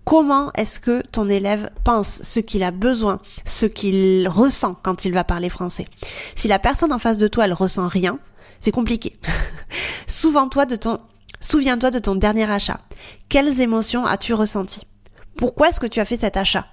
comment 0.04 0.50
est-ce 0.54 0.80
que 0.80 1.02
ton 1.12 1.28
élève 1.28 1.70
pense, 1.84 2.22
ce 2.22 2.40
qu'il 2.40 2.62
a 2.62 2.70
besoin, 2.70 3.20
ce 3.44 3.66
qu'il 3.66 4.26
ressent 4.26 4.74
quand 4.82 5.04
il 5.04 5.12
va 5.12 5.22
parler 5.22 5.50
français. 5.50 5.84
Si 6.34 6.48
la 6.48 6.58
personne 6.58 6.94
en 6.94 6.98
face 6.98 7.18
de 7.18 7.28
toi, 7.28 7.44
elle 7.44 7.52
ressent 7.52 7.88
rien, 7.88 8.18
c'est 8.58 8.72
compliqué. 8.72 9.18
Souviens-toi 10.06 10.64
de 10.64 10.76
ton, 10.76 10.98
souviens-toi 11.40 11.90
de 11.90 11.98
ton 11.98 12.14
dernier 12.14 12.50
achat. 12.50 12.80
Quelles 13.28 13.60
émotions 13.60 14.06
as-tu 14.06 14.32
ressenties? 14.32 14.86
Pourquoi 15.36 15.68
est-ce 15.68 15.78
que 15.78 15.86
tu 15.86 16.00
as 16.00 16.06
fait 16.06 16.16
cet 16.16 16.38
achat? 16.38 16.66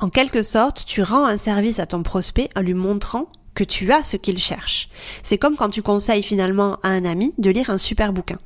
En 0.00 0.10
quelque 0.10 0.44
sorte, 0.44 0.84
tu 0.86 1.02
rends 1.02 1.26
un 1.26 1.38
service 1.38 1.80
à 1.80 1.86
ton 1.86 2.04
prospect 2.04 2.50
en 2.54 2.60
lui 2.60 2.74
montrant 2.74 3.26
que 3.58 3.64
tu 3.64 3.90
as 3.90 4.04
ce 4.04 4.16
qu'il 4.16 4.38
cherche. 4.38 4.88
C'est 5.24 5.36
comme 5.36 5.56
quand 5.56 5.68
tu 5.68 5.82
conseilles 5.82 6.22
finalement 6.22 6.78
à 6.84 6.90
un 6.90 7.04
ami 7.04 7.34
de 7.38 7.50
lire 7.50 7.70
un 7.70 7.78
super 7.78 8.12
bouquin. 8.12 8.38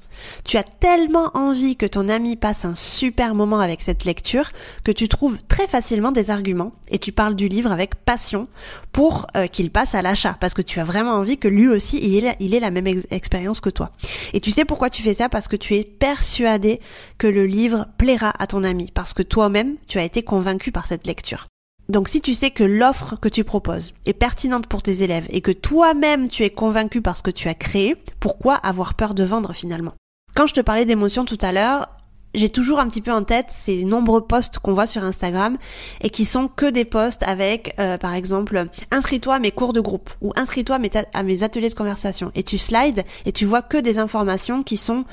Tu 0.42 0.56
as 0.56 0.62
tellement 0.62 1.30
envie 1.34 1.76
que 1.76 1.84
ton 1.84 2.08
ami 2.08 2.34
passe 2.34 2.64
un 2.64 2.74
super 2.74 3.34
moment 3.34 3.60
avec 3.60 3.82
cette 3.82 4.06
lecture 4.06 4.48
que 4.84 4.90
tu 4.90 5.08
trouves 5.08 5.36
très 5.48 5.66
facilement 5.66 6.12
des 6.12 6.30
arguments 6.30 6.72
et 6.88 6.98
tu 6.98 7.12
parles 7.12 7.36
du 7.36 7.48
livre 7.48 7.70
avec 7.70 7.94
passion 7.94 8.48
pour 8.90 9.26
euh, 9.36 9.48
qu'il 9.48 9.70
passe 9.70 9.94
à 9.94 10.00
l'achat 10.00 10.34
parce 10.40 10.54
que 10.54 10.62
tu 10.62 10.80
as 10.80 10.84
vraiment 10.84 11.12
envie 11.12 11.36
que 11.36 11.48
lui 11.48 11.68
aussi 11.68 11.98
il 11.98 12.24
ait, 12.24 12.36
il 12.40 12.54
ait 12.54 12.60
la 12.60 12.70
même 12.70 12.86
expérience 13.10 13.60
que 13.60 13.68
toi. 13.68 13.90
Et 14.32 14.40
tu 14.40 14.50
sais 14.50 14.64
pourquoi 14.64 14.88
tu 14.88 15.02
fais 15.02 15.12
ça? 15.12 15.28
Parce 15.28 15.46
que 15.46 15.56
tu 15.56 15.74
es 15.74 15.84
persuadé 15.84 16.80
que 17.18 17.26
le 17.26 17.44
livre 17.44 17.86
plaira 17.98 18.32
à 18.38 18.46
ton 18.46 18.64
ami 18.64 18.90
parce 18.94 19.12
que 19.12 19.22
toi-même 19.22 19.76
tu 19.88 19.98
as 19.98 20.04
été 20.04 20.22
convaincu 20.22 20.72
par 20.72 20.86
cette 20.86 21.06
lecture. 21.06 21.48
Donc 21.88 22.08
si 22.08 22.20
tu 22.20 22.34
sais 22.34 22.50
que 22.50 22.64
l'offre 22.64 23.16
que 23.16 23.28
tu 23.28 23.44
proposes 23.44 23.92
est 24.06 24.12
pertinente 24.12 24.66
pour 24.66 24.82
tes 24.82 25.02
élèves 25.02 25.26
et 25.30 25.40
que 25.40 25.50
toi-même 25.50 26.28
tu 26.28 26.44
es 26.44 26.50
convaincu 26.50 27.02
par 27.02 27.16
ce 27.16 27.22
que 27.22 27.30
tu 27.30 27.48
as 27.48 27.54
créé, 27.54 27.96
pourquoi 28.20 28.54
avoir 28.54 28.94
peur 28.94 29.14
de 29.14 29.24
vendre 29.24 29.52
finalement? 29.52 29.94
Quand 30.34 30.46
je 30.46 30.54
te 30.54 30.60
parlais 30.60 30.84
d'émotion 30.84 31.24
tout 31.24 31.38
à 31.42 31.52
l'heure, 31.52 31.88
j'ai 32.34 32.48
toujours 32.48 32.78
un 32.78 32.88
petit 32.88 33.02
peu 33.02 33.12
en 33.12 33.24
tête 33.24 33.50
ces 33.50 33.84
nombreux 33.84 34.26
posts 34.26 34.58
qu'on 34.58 34.72
voit 34.72 34.86
sur 34.86 35.04
Instagram 35.04 35.58
et 36.00 36.08
qui 36.08 36.24
sont 36.24 36.48
que 36.48 36.66
des 36.66 36.84
posts 36.84 37.22
avec, 37.24 37.74
euh, 37.78 37.98
par 37.98 38.14
exemple, 38.14 38.68
inscris-toi 38.90 39.34
à 39.34 39.38
mes 39.38 39.50
cours 39.50 39.74
de 39.74 39.80
groupe 39.80 40.10
ou 40.22 40.32
inscris-toi 40.36 40.78
à 41.12 41.22
mes 41.22 41.42
ateliers 41.42 41.68
de 41.68 41.74
conversation. 41.74 42.32
Et 42.34 42.42
tu 42.42 42.56
slides 42.56 43.04
et 43.26 43.32
tu 43.32 43.44
vois 43.44 43.60
que 43.60 43.76
des 43.76 43.98
informations 43.98 44.62
qui 44.62 44.78
sont 44.78 45.04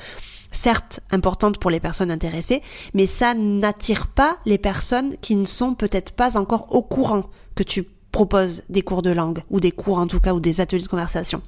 certes 0.50 1.00
importante 1.10 1.58
pour 1.58 1.70
les 1.70 1.80
personnes 1.80 2.10
intéressées, 2.10 2.62
mais 2.94 3.06
ça 3.06 3.34
n'attire 3.34 4.08
pas 4.08 4.38
les 4.46 4.58
personnes 4.58 5.16
qui 5.18 5.36
ne 5.36 5.46
sont 5.46 5.74
peut-être 5.74 6.12
pas 6.12 6.36
encore 6.36 6.74
au 6.74 6.82
courant 6.82 7.24
que 7.54 7.62
tu 7.62 7.84
proposes 8.12 8.62
des 8.68 8.82
cours 8.82 9.02
de 9.02 9.10
langue, 9.10 9.42
ou 9.50 9.60
des 9.60 9.72
cours 9.72 9.98
en 9.98 10.06
tout 10.06 10.20
cas, 10.20 10.34
ou 10.34 10.40
des 10.40 10.60
ateliers 10.60 10.82
de 10.82 10.88
conversation. 10.88 11.42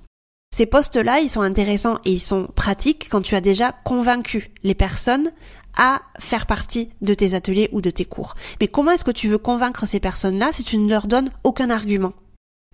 Ces 0.54 0.66
postes-là, 0.66 1.20
ils 1.20 1.30
sont 1.30 1.40
intéressants 1.40 1.98
et 2.04 2.12
ils 2.12 2.20
sont 2.20 2.46
pratiques 2.54 3.08
quand 3.10 3.22
tu 3.22 3.34
as 3.34 3.40
déjà 3.40 3.72
convaincu 3.84 4.50
les 4.62 4.74
personnes 4.74 5.30
à 5.78 6.02
faire 6.18 6.46
partie 6.46 6.90
de 7.00 7.14
tes 7.14 7.32
ateliers 7.32 7.70
ou 7.72 7.80
de 7.80 7.88
tes 7.88 8.04
cours. 8.04 8.34
Mais 8.60 8.68
comment 8.68 8.90
est-ce 8.90 9.04
que 9.04 9.10
tu 9.10 9.28
veux 9.28 9.38
convaincre 9.38 9.86
ces 9.86 10.00
personnes-là 10.00 10.50
si 10.52 10.62
tu 10.62 10.76
ne 10.76 10.90
leur 10.90 11.06
donnes 11.06 11.30
aucun 11.44 11.70
argument? 11.70 12.12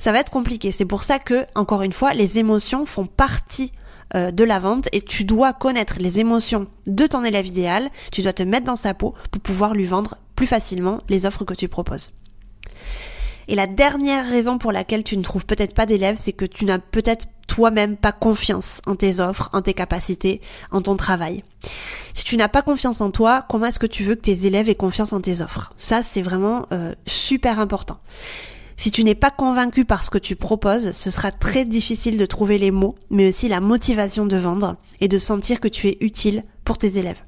Ça 0.02 0.10
va 0.10 0.18
être 0.18 0.32
compliqué. 0.32 0.72
C'est 0.72 0.84
pour 0.84 1.04
ça 1.04 1.20
que, 1.20 1.46
encore 1.54 1.82
une 1.82 1.92
fois, 1.92 2.14
les 2.14 2.38
émotions 2.38 2.86
font 2.86 3.06
partie 3.06 3.72
euh, 4.14 4.30
de 4.30 4.44
la 4.44 4.58
vente 4.58 4.88
et 4.92 5.02
tu 5.02 5.24
dois 5.24 5.52
connaître 5.52 5.96
les 5.98 6.18
émotions 6.18 6.66
de 6.86 7.06
ton 7.06 7.24
élève 7.24 7.46
idéal, 7.46 7.90
tu 8.12 8.22
dois 8.22 8.32
te 8.32 8.42
mettre 8.42 8.66
dans 8.66 8.76
sa 8.76 8.94
peau 8.94 9.14
pour 9.30 9.40
pouvoir 9.42 9.74
lui 9.74 9.86
vendre 9.86 10.16
plus 10.34 10.46
facilement 10.46 11.02
les 11.08 11.26
offres 11.26 11.44
que 11.44 11.54
tu 11.54 11.68
proposes. 11.68 12.12
Et 13.48 13.54
la 13.54 13.66
dernière 13.66 14.28
raison 14.28 14.58
pour 14.58 14.72
laquelle 14.72 15.04
tu 15.04 15.16
ne 15.16 15.22
trouves 15.22 15.46
peut-être 15.46 15.74
pas 15.74 15.86
d'élèves, 15.86 16.16
c'est 16.18 16.32
que 16.32 16.44
tu 16.44 16.66
n'as 16.66 16.78
peut-être 16.78 17.26
toi-même 17.46 17.96
pas 17.96 18.12
confiance 18.12 18.82
en 18.86 18.94
tes 18.94 19.20
offres, 19.20 19.48
en 19.52 19.62
tes 19.62 19.74
capacités, 19.74 20.40
en 20.70 20.82
ton 20.82 20.96
travail. 20.96 21.42
Si 22.12 22.24
tu 22.24 22.36
n'as 22.36 22.48
pas 22.48 22.62
confiance 22.62 23.00
en 23.00 23.10
toi, 23.10 23.44
comment 23.48 23.66
est-ce 23.66 23.78
que 23.78 23.86
tu 23.86 24.04
veux 24.04 24.14
que 24.14 24.20
tes 24.20 24.46
élèves 24.46 24.68
aient 24.68 24.74
confiance 24.74 25.12
en 25.12 25.20
tes 25.20 25.40
offres? 25.40 25.72
Ça, 25.78 26.02
c'est 26.02 26.22
vraiment 26.22 26.66
euh, 26.72 26.92
super 27.06 27.58
important. 27.58 27.98
Si 28.78 28.92
tu 28.92 29.02
n'es 29.02 29.16
pas 29.16 29.32
convaincu 29.32 29.84
par 29.84 30.04
ce 30.04 30.10
que 30.10 30.18
tu 30.18 30.36
proposes, 30.36 30.92
ce 30.92 31.10
sera 31.10 31.32
très 31.32 31.64
difficile 31.64 32.16
de 32.16 32.26
trouver 32.26 32.58
les 32.58 32.70
mots, 32.70 32.94
mais 33.10 33.28
aussi 33.28 33.48
la 33.48 33.58
motivation 33.58 34.24
de 34.24 34.36
vendre 34.36 34.76
et 35.00 35.08
de 35.08 35.18
sentir 35.18 35.58
que 35.58 35.66
tu 35.66 35.88
es 35.88 35.98
utile 36.00 36.44
pour 36.64 36.78
tes 36.78 36.96
élèves. 36.96 37.20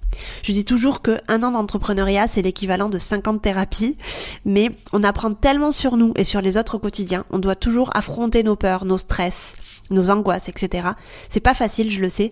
Je 0.44 0.52
dis 0.52 0.64
toujours 0.64 1.02
que 1.02 1.20
un 1.26 1.42
an 1.42 1.50
d'entrepreneuriat, 1.50 2.28
c'est 2.28 2.42
l'équivalent 2.42 2.88
de 2.88 2.98
50 2.98 3.42
thérapies, 3.42 3.96
mais 4.44 4.70
on 4.92 5.02
apprend 5.02 5.34
tellement 5.34 5.72
sur 5.72 5.96
nous 5.96 6.12
et 6.14 6.22
sur 6.22 6.40
les 6.40 6.56
autres 6.56 6.76
au 6.76 6.78
quotidien. 6.78 7.24
On 7.30 7.40
doit 7.40 7.56
toujours 7.56 7.90
affronter 7.96 8.44
nos 8.44 8.54
peurs, 8.54 8.84
nos 8.84 8.98
stress, 8.98 9.54
nos 9.90 10.08
angoisses, 10.08 10.48
etc. 10.48 10.90
C'est 11.28 11.40
pas 11.40 11.54
facile, 11.54 11.90
je 11.90 12.00
le 12.00 12.10
sais, 12.10 12.30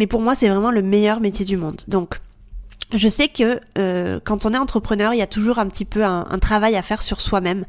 mais 0.00 0.08
pour 0.08 0.22
moi, 0.22 0.34
c'est 0.34 0.48
vraiment 0.48 0.72
le 0.72 0.82
meilleur 0.82 1.20
métier 1.20 1.44
du 1.44 1.56
monde. 1.56 1.82
Donc, 1.86 2.18
je 2.92 3.08
sais 3.08 3.28
que 3.28 3.60
euh, 3.78 4.18
quand 4.24 4.44
on 4.44 4.52
est 4.52 4.58
entrepreneur, 4.58 5.14
il 5.14 5.18
y 5.18 5.22
a 5.22 5.28
toujours 5.28 5.60
un 5.60 5.68
petit 5.68 5.84
peu 5.84 6.04
un 6.04 6.38
travail 6.40 6.74
à 6.74 6.82
faire 6.82 7.02
sur 7.02 7.20
soi-même 7.20 7.64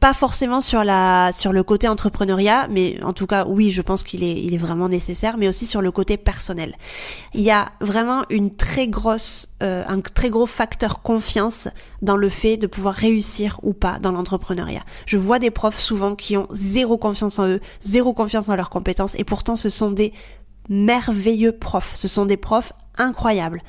pas 0.00 0.12
forcément 0.12 0.60
sur 0.60 0.84
la 0.84 1.30
sur 1.34 1.52
le 1.52 1.62
côté 1.62 1.88
entrepreneuriat, 1.88 2.68
mais 2.70 3.02
en 3.02 3.12
tout 3.12 3.26
cas 3.26 3.46
oui, 3.46 3.70
je 3.70 3.82
pense 3.82 4.04
qu'il 4.04 4.22
est 4.22 4.34
il 4.34 4.54
est 4.54 4.58
vraiment 4.58 4.88
nécessaire, 4.88 5.38
mais 5.38 5.48
aussi 5.48 5.66
sur 5.66 5.80
le 5.80 5.90
côté 5.90 6.16
personnel. 6.16 6.76
Il 7.34 7.40
y 7.40 7.50
a 7.50 7.70
vraiment 7.80 8.24
une 8.28 8.54
très 8.54 8.88
grosse 8.88 9.48
euh, 9.62 9.84
un 9.88 10.00
très 10.00 10.30
gros 10.30 10.46
facteur 10.46 11.02
confiance 11.02 11.68
dans 12.02 12.16
le 12.16 12.28
fait 12.28 12.56
de 12.56 12.66
pouvoir 12.66 12.94
réussir 12.94 13.58
ou 13.62 13.72
pas 13.72 13.98
dans 13.98 14.12
l'entrepreneuriat. 14.12 14.82
Je 15.06 15.16
vois 15.16 15.38
des 15.38 15.50
profs 15.50 15.80
souvent 15.80 16.14
qui 16.14 16.36
ont 16.36 16.46
zéro 16.50 16.98
confiance 16.98 17.38
en 17.38 17.48
eux, 17.48 17.60
zéro 17.80 18.12
confiance 18.12 18.48
en 18.48 18.56
leurs 18.56 18.70
compétences, 18.70 19.14
et 19.16 19.24
pourtant 19.24 19.56
ce 19.56 19.70
sont 19.70 19.90
des 19.90 20.12
merveilleux 20.68 21.52
profs. 21.52 21.94
Ce 21.94 22.08
sont 22.08 22.26
des 22.26 22.36
profs 22.36 22.72
incroyables. 22.98 23.62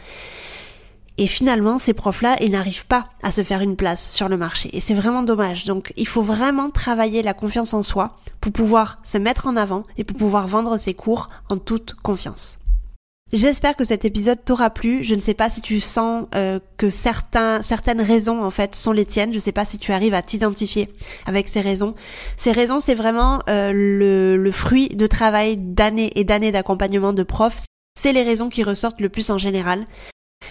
Et 1.17 1.27
finalement, 1.27 1.79
ces 1.79 1.93
profs-là, 1.93 2.35
ils 2.41 2.51
n'arrivent 2.51 2.85
pas 2.85 3.07
à 3.23 3.31
se 3.31 3.43
faire 3.43 3.61
une 3.61 3.75
place 3.75 4.11
sur 4.11 4.29
le 4.29 4.37
marché. 4.37 4.69
Et 4.73 4.81
c'est 4.81 4.93
vraiment 4.93 5.23
dommage. 5.23 5.65
Donc, 5.65 5.91
il 5.97 6.07
faut 6.07 6.21
vraiment 6.21 6.69
travailler 6.69 7.23
la 7.23 7.33
confiance 7.33 7.73
en 7.73 7.81
soi 7.81 8.17
pour 8.39 8.51
pouvoir 8.51 8.99
se 9.03 9.17
mettre 9.17 9.47
en 9.47 9.55
avant 9.55 9.83
et 9.97 10.03
pour 10.03 10.17
pouvoir 10.17 10.47
vendre 10.47 10.77
ses 10.77 10.93
cours 10.93 11.29
en 11.49 11.57
toute 11.57 11.95
confiance. 11.95 12.59
J'espère 13.33 13.75
que 13.75 13.83
cet 13.83 14.05
épisode 14.05 14.45
t'aura 14.45 14.69
plu. 14.69 15.03
Je 15.03 15.15
ne 15.15 15.19
sais 15.19 15.33
pas 15.33 15.49
si 15.49 15.59
tu 15.61 15.81
sens 15.81 16.27
euh, 16.33 16.59
que 16.77 16.89
certaines 16.89 18.01
raisons 18.01 18.41
en 18.41 18.51
fait 18.51 18.73
sont 18.73 18.93
les 18.93 19.05
tiennes. 19.05 19.33
Je 19.33 19.39
ne 19.39 19.41
sais 19.41 19.51
pas 19.51 19.65
si 19.65 19.77
tu 19.79 19.91
arrives 19.91 20.13
à 20.13 20.21
t'identifier 20.21 20.93
avec 21.25 21.49
ces 21.49 21.59
raisons. 21.59 21.93
Ces 22.37 22.53
raisons, 22.53 22.79
c'est 22.79 22.95
vraiment 22.95 23.39
euh, 23.49 23.71
le 23.73 24.51
fruit 24.51 24.89
de 24.89 25.07
travail 25.07 25.57
d'années 25.57 26.11
et 26.15 26.23
d'années 26.23 26.53
d'accompagnement 26.53 27.11
de 27.11 27.23
profs. 27.23 27.65
C'est 27.99 28.13
les 28.13 28.23
raisons 28.23 28.47
qui 28.47 28.63
ressortent 28.63 29.01
le 29.01 29.09
plus 29.09 29.29
en 29.29 29.37
général. 29.37 29.85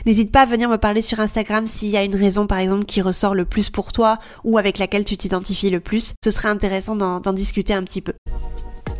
N'hésite 0.05 0.31
pas 0.31 0.43
à 0.43 0.47
venir 0.47 0.69
me 0.69 0.77
parler 0.77 1.03
sur 1.03 1.21
Instagram 1.21 1.67
s'il 1.67 1.89
y 1.89 1.97
a 1.97 2.05
une 2.05 2.15
raison 2.15 2.47
par 2.47 2.59
exemple 2.59 2.85
qui 2.85 3.01
ressort 3.01 3.35
le 3.35 3.45
plus 3.45 3.71
pour 3.71 3.93
toi 3.93 4.19
ou 4.45 4.59
avec 4.59 4.79
laquelle 4.79 5.05
tu 5.05 5.17
t'identifies 5.17 5.71
le 5.71 5.81
plus. 5.81 6.15
Ce 6.23 6.31
serait 6.31 6.49
intéressant 6.49 6.97
d'en 6.97 7.33
discuter 7.33 7.73
un 7.73 7.83
petit 7.83 8.03
peu. 8.03 8.13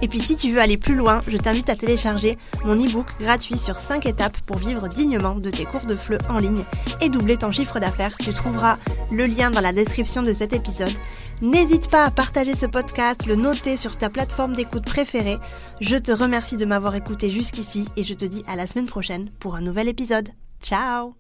Et 0.03 0.09
puis 0.09 0.21
si 0.21 0.37
tu 0.37 0.53
veux 0.53 0.61
aller 0.61 0.77
plus 0.77 0.95
loin, 0.95 1.21
je 1.27 1.37
t'invite 1.39 1.71
à 1.71 1.77
télécharger 1.77 2.37
mon 2.65 2.75
e-book 2.75 3.07
gratuit 3.19 3.59
sur 3.59 3.79
5 3.79 4.05
étapes 4.07 4.39
pour 4.47 4.59
vivre 4.59 4.89
dignement 4.89 5.37
de 5.37 5.51
tes 5.51 5.65
cours 5.65 5.87
de 5.87 5.97
FLE 5.97 6.19
en 6.29 6.39
ligne 6.39 6.65
et 7.01 7.09
doubler 7.09 7.37
ton 7.37 7.51
chiffre 7.51 7.81
d'affaires. 7.81 8.17
Tu 8.19 8.33
trouveras 8.33 8.77
le 9.11 9.27
lien 9.27 9.51
dans 9.51 9.61
la 9.61 9.73
description 9.73 10.23
de 10.23 10.35
cet 10.35 10.53
épisode. 10.53 10.93
N'hésite 11.41 11.89
pas 11.89 12.05
à 12.05 12.11
partager 12.11 12.55
ce 12.55 12.67
podcast, 12.67 13.27
le 13.27 13.37
noter 13.37 13.77
sur 13.77 13.97
ta 13.97 14.09
plateforme 14.09 14.55
d'écoute 14.55 14.85
préférée. 14.85 15.39
Je 15.81 15.97
te 15.97 16.13
remercie 16.13 16.57
de 16.57 16.65
m'avoir 16.65 16.95
écouté 16.95 17.31
jusqu'ici 17.31 17.89
et 17.97 18.05
je 18.05 18.15
te 18.15 18.25
dis 18.25 18.45
à 18.47 18.57
la 18.57 18.67
semaine 18.67 18.87
prochaine 18.87 19.31
pour 19.41 19.55
un 19.55 19.61
nouvel 19.61 19.89
épisode. 19.89 20.29
Ciao 20.61 21.17